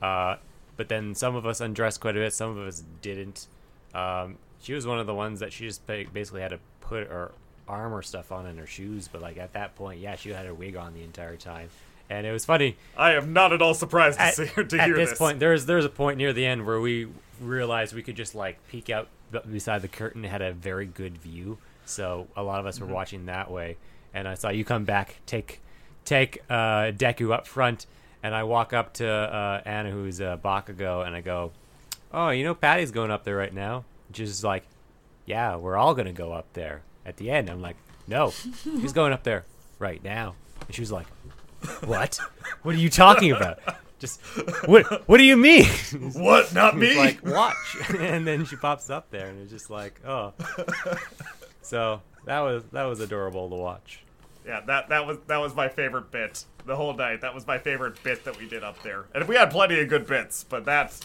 [0.00, 0.36] Uh,
[0.76, 3.46] but then some of us undressed quite a bit, some of us didn't.
[3.94, 7.32] Um, she was one of the ones that she just basically had to put her
[7.68, 9.08] armor stuff on and her shoes.
[9.08, 11.68] But like at that point, yeah, she had her wig on the entire time,
[12.10, 14.86] and it was funny I am not at all surprised to, at, see, to at
[14.86, 15.18] hear this, this.
[15.18, 17.08] point there's there's a point near the end where we
[17.40, 19.08] realized we could just like peek out
[19.50, 22.86] beside the curtain it had a very good view so a lot of us were
[22.86, 22.94] Mm-hmm.
[22.94, 23.76] watching that way
[24.12, 25.60] and i saw you come back take
[26.04, 27.86] take uh deku up front
[28.24, 31.52] and i walk up to uh anna who's a uh bakugo and i go
[32.12, 33.84] oh you know patty's going up there right now.
[34.10, 34.64] Just like
[35.26, 37.50] yeah we're all gonna go up there at the end.
[37.50, 39.44] I'm like no she's going up there
[39.78, 40.34] right now.
[40.66, 41.06] And she was like
[41.84, 42.18] what?
[42.62, 43.58] What are you talking about?
[43.98, 44.20] Just
[44.66, 45.66] what what do you mean?
[46.14, 46.54] What?
[46.54, 46.96] Not me.
[46.96, 47.76] like watch.
[47.98, 50.32] And then she pops up there and it's just like oh.
[51.62, 54.03] So that was that was adorable to watch
[54.46, 57.20] Yeah, that that was that was my favorite bit the whole night.
[57.22, 59.06] That was my favorite bit that we did up there.
[59.14, 61.00] And we had plenty of good bits, but that's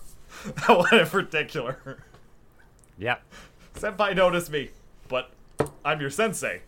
[0.44, 1.98] that one in particular.
[2.98, 3.16] yeah
[3.74, 4.70] Senpai noticed me,
[5.08, 5.30] but
[5.84, 6.62] I'm your sensei.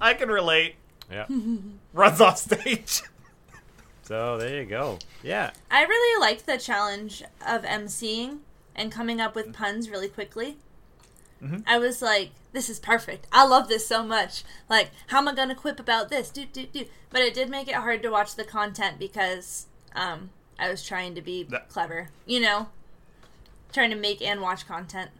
[0.00, 0.76] I can relate.
[1.10, 1.26] yeah
[1.92, 3.02] Runs off stage.
[4.02, 8.38] so there you go yeah I really liked the challenge of emceeing
[8.76, 10.56] and coming up with puns really quickly.
[11.42, 11.58] Mm-hmm.
[11.66, 13.26] I was like, this is perfect.
[13.30, 14.42] I love this so much.
[14.68, 16.30] Like, how am I going to quip about this?
[16.30, 16.86] Do, do, do.
[17.10, 21.14] But it did make it hard to watch the content because um, I was trying
[21.16, 22.08] to be That- clever.
[22.24, 22.68] You know?
[23.74, 25.10] Trying to make and watch content.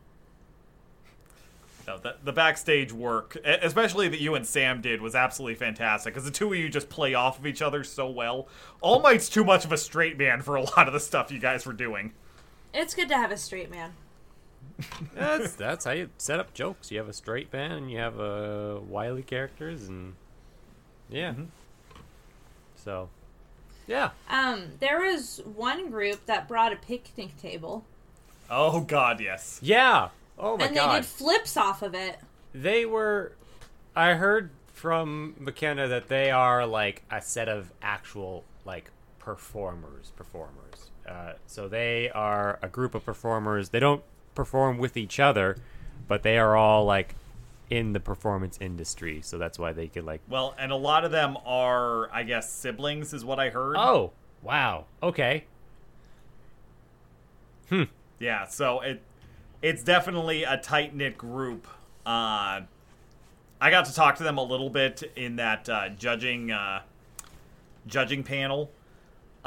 [1.86, 6.24] No, the, the backstage work, especially that you and Sam did, was absolutely fantastic because
[6.24, 8.48] the two of you just play off of each other so well.
[8.80, 11.38] All Might's too much of a straight man for a lot of the stuff you
[11.38, 12.14] guys were doing.
[12.72, 13.92] It's good to have a straight man.
[15.14, 18.20] That's that's how you set up jokes you have a straight man and you have
[18.20, 20.14] uh wily characters and
[21.08, 21.32] yeah
[22.74, 23.08] so
[23.86, 27.84] yeah Um, there was one group that brought a picnic table,
[28.50, 29.58] Oh God, yes.
[29.62, 30.08] yeah
[30.38, 32.18] oh my and god And they did flips off of it.
[32.52, 33.32] They were.
[33.94, 40.12] I heard from McKenna that they are like a set of actual like performers.
[40.16, 40.90] Performers.
[41.08, 43.68] Uh, so they are a group of performers.
[43.70, 44.02] They don't
[44.36, 45.56] perform with each other,
[46.06, 47.16] but they are all like
[47.68, 49.20] in the performance industry.
[49.22, 50.20] So that's why they could like.
[50.28, 53.74] Well, and a lot of them are, I guess, siblings, is what I heard.
[53.76, 54.12] Oh
[54.42, 54.84] wow.
[55.02, 55.44] Okay.
[57.68, 57.84] Hmm.
[58.20, 59.02] Yeah, so it
[59.62, 61.66] it's definitely a tight knit group.
[62.04, 62.60] Uh,
[63.60, 66.82] I got to talk to them a little bit in that uh, judging uh,
[67.86, 68.70] judging panel.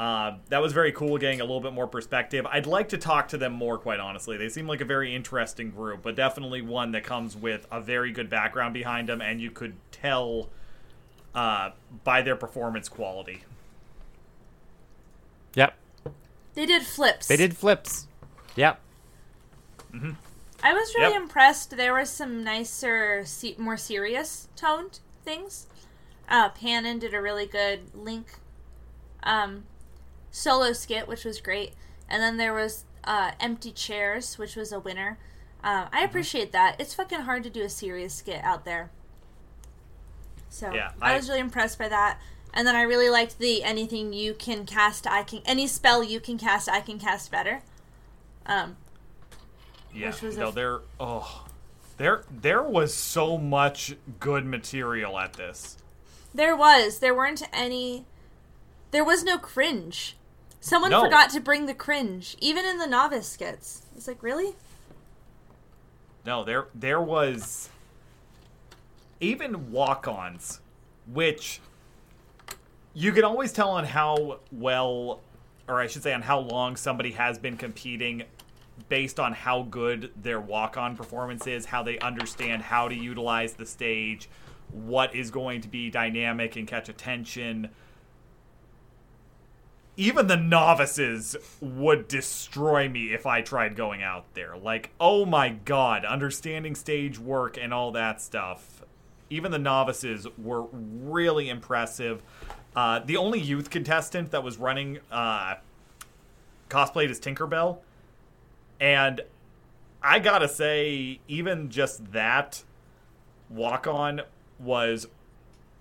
[0.00, 2.46] Uh, that was very cool, getting a little bit more perspective.
[2.46, 4.38] I'd like to talk to them more, quite honestly.
[4.38, 8.10] They seem like a very interesting group, but definitely one that comes with a very
[8.10, 10.48] good background behind them, and you could tell
[11.34, 11.72] uh,
[12.02, 13.44] by their performance quality.
[15.54, 15.74] Yep.
[16.54, 17.26] They did flips.
[17.28, 18.06] They did flips.
[18.56, 18.80] Yep.
[20.62, 21.22] I was really Yep.
[21.24, 21.76] impressed.
[21.76, 23.26] There were some nicer,
[23.58, 25.66] more serious toned things.
[26.26, 28.38] Uh, Pannon did a really good Link
[29.22, 29.64] um,
[30.30, 31.72] solo skit, which was great.
[32.08, 35.18] And then there was uh, Empty Chairs, which was a winner.
[35.64, 35.94] Mm-hmm.
[35.94, 36.76] I appreciate that.
[36.80, 38.90] It's fucking hard to do a serious skit out there.
[40.48, 42.18] So Yeah, I, I- was really impressed by that.
[42.52, 46.18] And then I really liked the anything you can cast, I can any spell you
[46.18, 47.62] can cast, I can cast better.
[48.44, 48.76] Um,
[49.94, 50.80] Yeah, Which was a no, f- there.
[50.98, 51.46] Oh,
[51.96, 55.76] there, there was so much good material at this.
[56.34, 56.98] There was.
[56.98, 58.04] There weren't any.
[58.90, 60.16] There was no cringe.
[60.60, 61.02] Someone No.
[61.02, 63.82] forgot to bring the cringe, even in the novice skits.
[63.96, 64.54] It's like, really?
[66.26, 67.70] No, there, there was
[69.20, 70.60] even walk-ons,
[71.06, 71.60] which
[72.92, 75.20] you can always tell on how well,
[75.66, 78.24] or I should say, on how long somebody has been competing,
[78.88, 83.66] based on how good their walk-on performance is, how they understand how to utilize the
[83.66, 84.28] stage,
[84.72, 87.70] what is going to be dynamic and catch attention.
[90.00, 94.56] Even the novices would destroy me if I tried going out there.
[94.56, 98.82] Like, oh my god, understanding stage work and all that stuff.
[99.28, 102.22] Even the novices were really impressive.
[102.74, 105.56] Uh, the only youth contestant that was running uh,
[106.70, 107.80] cosplayed as Tinkerbell.
[108.80, 109.20] And
[110.02, 112.64] I gotta say, even just that
[113.50, 114.22] walk on
[114.58, 115.08] was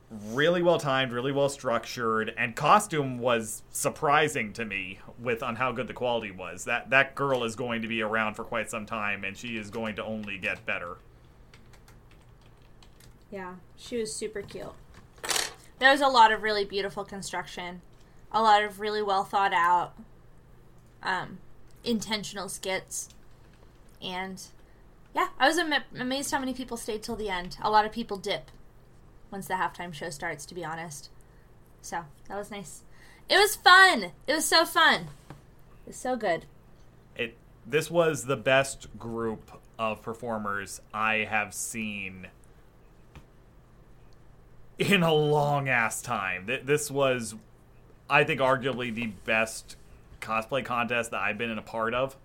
[0.09, 5.71] really well timed, really well structured, and costume was surprising to me with on how
[5.71, 6.65] good the quality was.
[6.65, 9.69] That that girl is going to be around for quite some time, and she is
[9.69, 10.97] going to only get better.
[13.31, 14.73] Yeah, she was super cute.
[15.77, 17.81] There was a lot of really beautiful construction,
[18.31, 19.93] a lot of really well thought out,
[21.03, 21.37] um,
[21.83, 23.09] intentional skits,
[24.01, 24.41] and
[25.13, 27.57] yeah, I was am- amazed how many people stayed till the end.
[27.61, 28.49] A lot of people dip
[29.31, 31.09] once the halftime show starts, to be honest.
[31.81, 32.83] So that was nice.
[33.29, 34.11] It was fun.
[34.27, 35.07] It was so fun.
[35.85, 36.45] It was so good.
[37.15, 42.27] It this was the best group of performers I have seen
[44.77, 46.47] in a long ass time.
[46.47, 47.35] Th- This was,
[48.09, 49.75] I think, arguably the best
[50.21, 52.15] cosplay contest that I've been in a part of.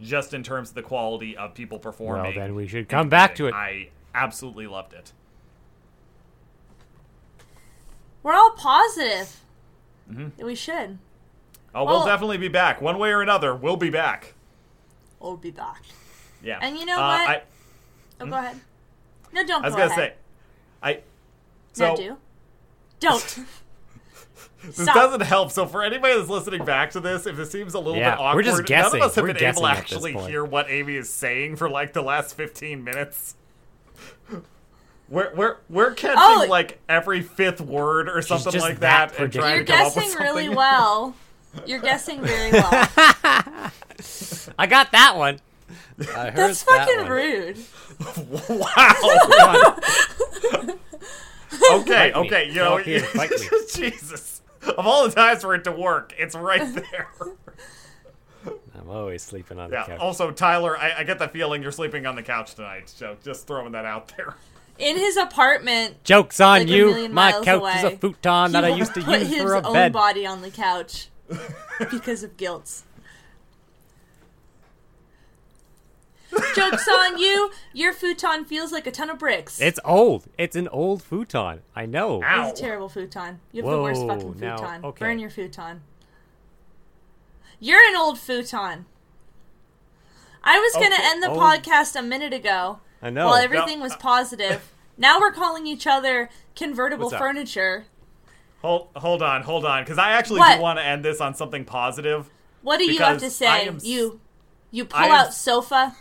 [0.00, 2.34] Just in terms of the quality of people performing.
[2.34, 3.54] Well, then we should come back to it.
[3.54, 5.12] I absolutely loved it.
[8.24, 9.40] We're all positive.
[10.38, 10.98] We should.
[11.74, 12.80] Oh, we'll Well- definitely be back.
[12.80, 14.34] One way or another, we'll be back.
[15.20, 15.82] We'll be back.
[16.42, 16.58] Yeah.
[16.60, 17.28] And you know Uh, what?
[17.30, 17.42] I,
[18.20, 18.60] Oh, go ahead.
[19.32, 20.12] No, don't I was go gonna ahead.
[20.12, 20.16] say,
[20.82, 21.00] I.
[21.72, 22.16] So no, do.
[23.00, 23.20] Don't.
[24.62, 24.94] this Stop.
[24.94, 25.50] doesn't help.
[25.50, 28.20] So for anybody that's listening back to this, if it seems a little Yeah, bit
[28.20, 29.00] awkward, we're just guessing.
[29.00, 30.94] none of us have We're been able to guessing at this actually hear what Amy
[30.96, 33.34] is saying for like the last fifteen minutes.
[35.08, 36.46] We're we're we're catching Oh.
[36.48, 39.94] like every fifth word or something like that that, and trying You're to come up
[39.96, 41.14] with guessing really well.
[41.66, 42.70] You're guessing very well.
[44.58, 45.40] I got that one.
[46.16, 47.10] I heard That's that fucking one.
[47.12, 47.58] rude.
[48.48, 49.76] Wow.
[51.80, 52.20] okay, Fight me.
[52.26, 53.48] okay, you Come know, up here, fight me.
[53.72, 54.42] Jesus.
[54.62, 57.08] Of all the times for it to work, it's right there.
[58.74, 59.82] I'm always sleeping on yeah.
[59.84, 60.00] the couch.
[60.00, 63.46] Also, Tyler, I, I get the feeling you're sleeping on the couch tonight, so just
[63.46, 64.34] throwing that out there.
[64.78, 67.08] In his apartment, Joke's on like you.
[67.08, 69.66] My couch away, is a futon that I used to put use his for a
[69.66, 69.92] own bed.
[69.92, 71.08] body on the couch
[71.90, 72.82] because of guilt.
[76.56, 77.50] Jokes on you.
[77.72, 79.60] Your futon feels like a ton of bricks.
[79.60, 80.24] It's old.
[80.36, 81.62] It's an old futon.
[81.76, 82.22] I know.
[82.24, 82.48] Ow.
[82.48, 83.40] It's a terrible futon.
[83.52, 84.84] You have the worst Whoa, fucking now, futon.
[84.84, 85.04] okay.
[85.04, 85.82] Burn your futon.
[87.60, 88.86] You're an old futon.
[90.42, 91.38] I was oh, gonna Okay, end the oh.
[91.38, 93.26] podcast a minute ago I know.
[93.26, 93.84] while everything No.
[93.84, 94.70] was uh, positive.
[94.96, 97.86] Now we're calling each other convertible furniture.
[98.62, 100.56] Hold, hold on, hold on, because I actually What?
[100.56, 102.30] do want to end this on something positive.
[102.62, 103.66] What do you have to say?
[103.66, 104.20] am You
[104.70, 105.94] you pull am out sofa.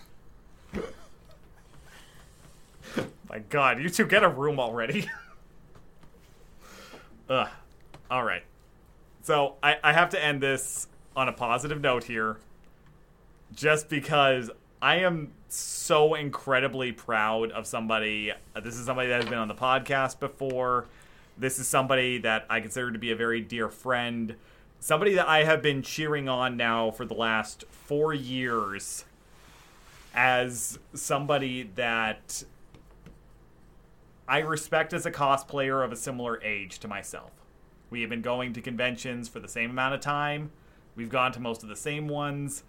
[3.29, 5.09] My God, you two get a room already.
[7.29, 7.49] Ugh.
[8.09, 8.43] All right.
[9.23, 12.37] So I, I have to end this on a positive note here,
[13.53, 14.51] just because
[14.81, 18.31] I am so incredibly proud of somebody.
[18.31, 20.85] uh, This is somebody that has been on the podcast before.
[21.37, 24.35] This is somebody that I consider to be a very dear friend.
[24.79, 29.05] Somebody that I have been cheering on now for the last four years
[30.13, 32.43] as somebody that
[34.27, 37.31] I respect as a cosplayer of a similar age to myself.
[37.89, 40.51] We have been going to conventions for the same amount of time.
[40.95, 42.63] We've gone to most of the same ones.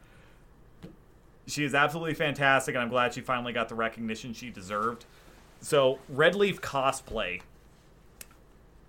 [1.47, 5.05] She is absolutely fantastic, and I'm glad she finally got the recognition she deserved.
[5.61, 7.43] So, Red Leaf cosplay.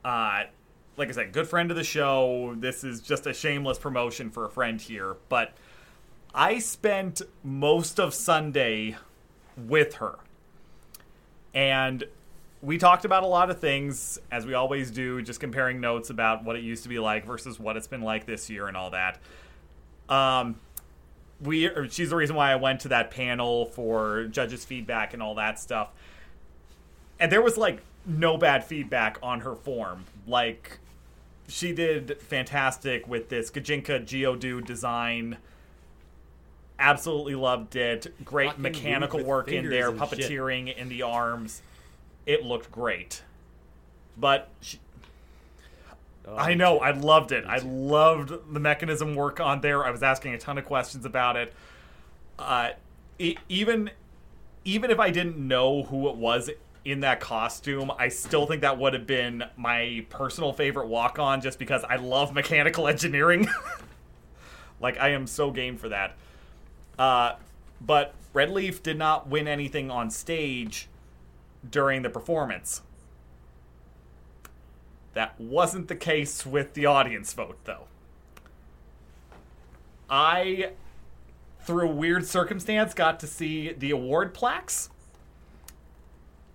[0.03, 0.43] Uh,
[0.97, 2.55] like I said, good friend of the show.
[2.57, 5.53] This is just a shameless promotion for a friend here, but
[6.33, 8.95] I spent most of Sunday
[9.57, 10.19] with her.
[11.53, 12.03] And
[12.61, 16.43] we talked about a lot of things, as we always do, just comparing notes about
[16.43, 18.91] what it used to be like versus what it's been like this year and all
[18.91, 19.19] that.
[20.09, 20.59] Um,
[21.45, 25.35] we she's the reason why I went to that panel for judges' feedback and all
[25.35, 25.89] that stuff.
[27.19, 30.05] And there was like no bad feedback on her form.
[30.27, 30.79] Like
[31.47, 35.37] she did fantastic with this Gijinka Geodude design.
[36.77, 38.13] Absolutely loved it.
[38.25, 40.09] Great Fucking mechanical work in there, and shit.
[40.09, 41.61] puppeteering in the arms.
[42.25, 43.21] It looked great.
[44.17, 44.79] But she,
[46.27, 47.45] Oh, I know, I loved it.
[47.45, 49.85] I loved the mechanism work on there.
[49.85, 51.53] I was asking a ton of questions about it.
[52.39, 52.69] Uh,
[53.19, 53.91] e even
[54.63, 56.49] even if I didn't know who it was
[56.83, 61.41] in that costume, I still think that would have been my personal favorite walk on
[61.41, 63.47] just because I love mechanical engineering.
[64.79, 66.15] like I am so game for that.
[66.97, 67.33] Uh,
[67.81, 70.87] but Red Leaf did not win anything on stage
[71.69, 72.81] during the performance.
[75.15, 77.85] That wasn't the case with the audience vote, though.
[80.09, 80.71] I,
[81.61, 84.89] through a weird circumstance, got to see the award plaques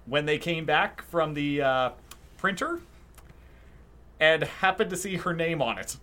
[0.05, 1.91] when they came back from the uh,
[2.37, 2.81] printer
[4.21, 5.97] and happened to see her name on it.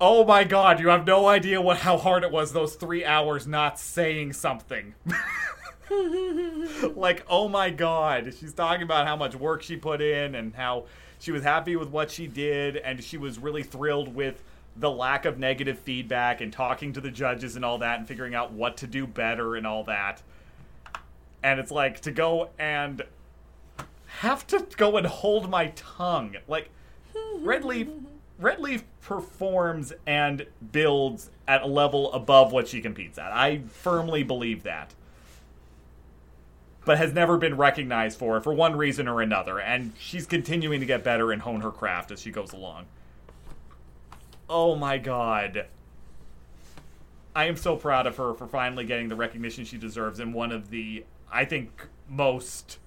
[0.00, 3.46] Oh my god, you have no idea what how hard it was those three hours
[3.46, 4.94] not saying something.
[6.96, 8.32] like, oh my god.
[8.38, 10.86] She's talking about how much work she put in and how
[11.18, 14.42] she was happy with what she did and she was really thrilled with
[14.78, 18.34] the lack of negative feedback and talking to the judges and all that and figuring
[18.34, 20.22] out what to do better and all that.
[21.42, 23.02] And it's like to go and
[24.06, 26.36] have to go and hold my tongue.
[26.48, 26.70] Like
[27.38, 27.88] Red Leaf
[28.38, 33.32] Red Leaf performs and builds at a level above what she competes at.
[33.32, 34.94] I firmly believe that.
[36.86, 40.86] But has never been recognized for for one reason or another, and she's continuing to
[40.86, 42.86] get better and hone her craft as she goes along.
[44.48, 45.66] Oh my god.
[47.34, 50.52] I am so proud of her for finally getting the recognition she deserves in one
[50.52, 52.78] of the, I think, most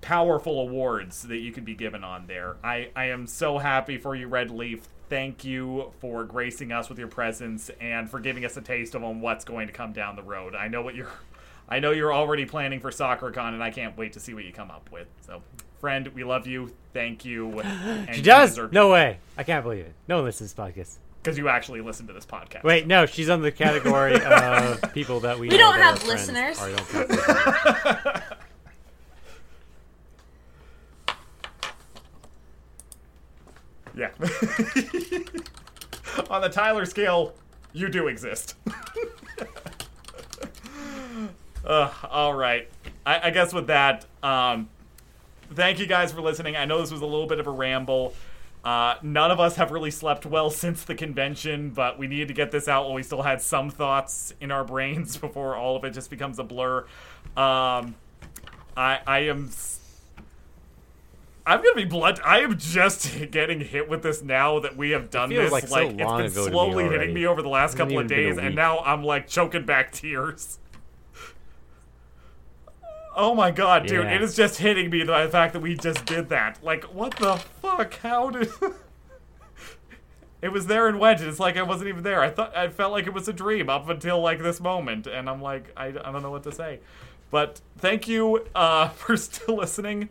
[0.00, 2.56] powerful awards that you could be given on there.
[2.62, 4.86] I, I am so happy for you, Red Leaf.
[5.08, 9.02] Thank you for gracing us with your presence and for giving us a taste of
[9.02, 10.54] on what's going to come down the road.
[10.54, 11.10] I know what you're
[11.68, 14.52] I know you're already planning for SakuraCon and I can't wait to see what you
[14.52, 15.08] come up with.
[15.26, 15.42] So
[15.80, 16.72] friend, we love you.
[16.92, 17.62] Thank you.
[18.12, 18.58] She does?
[18.72, 19.18] No way.
[19.36, 19.92] I can't believe it.
[20.08, 20.96] No one listens to this podcast.
[21.22, 22.62] because you actually listen to this podcast.
[22.62, 26.60] Wait, no, she's on the category of people that we We don't that have listeners.
[26.60, 28.22] or don't have listeners.
[33.96, 34.10] Yeah.
[36.30, 37.34] On the Tyler scale,
[37.72, 38.54] you do exist.
[41.66, 42.68] Uh, all right.
[43.04, 44.68] I, I guess with that, um,
[45.52, 46.56] thank you guys for listening.
[46.56, 48.14] I know this was a little bit of a ramble.
[48.64, 52.34] Uh, none of us have really slept well since the convention, but we needed to
[52.34, 55.84] get this out while we still had some thoughts in our brains before all of
[55.84, 56.80] it just becomes a blur.
[57.36, 57.94] Um,
[58.76, 59.50] I, I am.
[61.46, 62.18] I'm gonna be blunt.
[62.24, 65.52] I am just getting hit with this now that we have done this.
[65.52, 68.08] like so it's been to me slowly hitting me over the last couple of even
[68.08, 70.58] been a days, and now I'm like choking back tears.
[73.18, 74.04] Oh my god, dude!
[74.04, 74.14] Yeah.
[74.14, 76.62] It is just hitting me the fact that we just did that.
[76.62, 77.94] Like, what the fuck?
[78.00, 78.50] How did?
[80.42, 81.20] it was there and went.
[81.20, 82.20] and It's like I wasn't even there.
[82.20, 85.30] I thought I felt like it was a dream up until like this moment, and
[85.30, 86.80] I'm like, I, I don't know what to say.
[87.30, 90.10] But thank you uh, for still listening.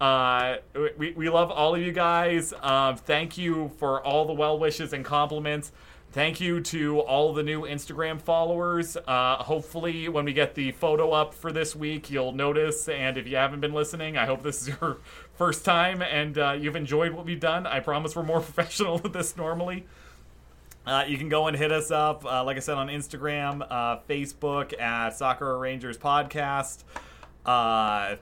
[0.00, 0.56] Uh,
[0.96, 2.54] we, we love all of you guys.
[2.62, 5.72] Uh, thank you for all the well wishes and compliments.
[6.14, 8.96] Thank you to all the new Instagram followers.
[8.96, 12.88] Uh, hopefully, when we get the photo up for this week, you'll notice.
[12.88, 14.98] And if you haven't been listening, I hope this is your
[15.34, 17.66] first time and uh, you've enjoyed what we've done.
[17.66, 19.86] I promise we're more professional than this normally.
[20.86, 23.98] Uh, you can go and hit us up, uh, like I said, on Instagram, uh,
[24.08, 26.84] Facebook at Sakura Rangers Podcast,
[27.44, 28.14] uh,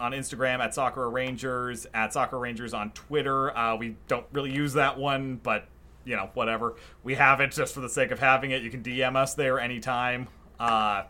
[0.00, 3.52] on Instagram at Sakura Rangers, at Sakura Rangers on Twitter.
[3.78, 5.68] We don't really use that one, but
[6.04, 6.74] you know, whatever.
[7.02, 8.62] We have it just for the sake of having it.
[8.62, 10.28] You can DM us there anytime.
[10.58, 11.04] Uh,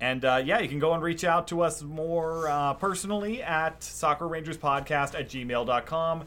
[0.00, 3.82] and uh, yeah, you can go and reach out to us more uh, personally at
[3.82, 6.24] Sakura Rangers Podcast at gmail.com.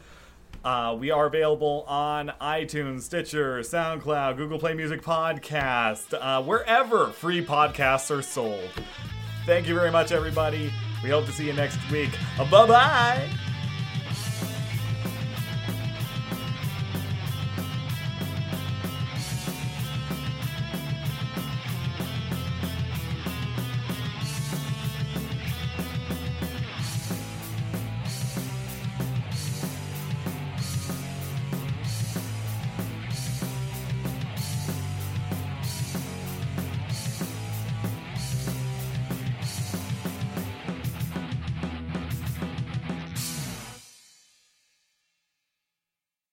[0.64, 7.44] Uh, we are available on iTunes, Stitcher, SoundCloud, Google Play Music Podcast, uh, wherever free
[7.44, 8.70] podcasts are sold.
[9.44, 10.72] Thank you very much, everybody.
[11.02, 12.10] We hope to see you next week.
[12.38, 13.51] Bye bye.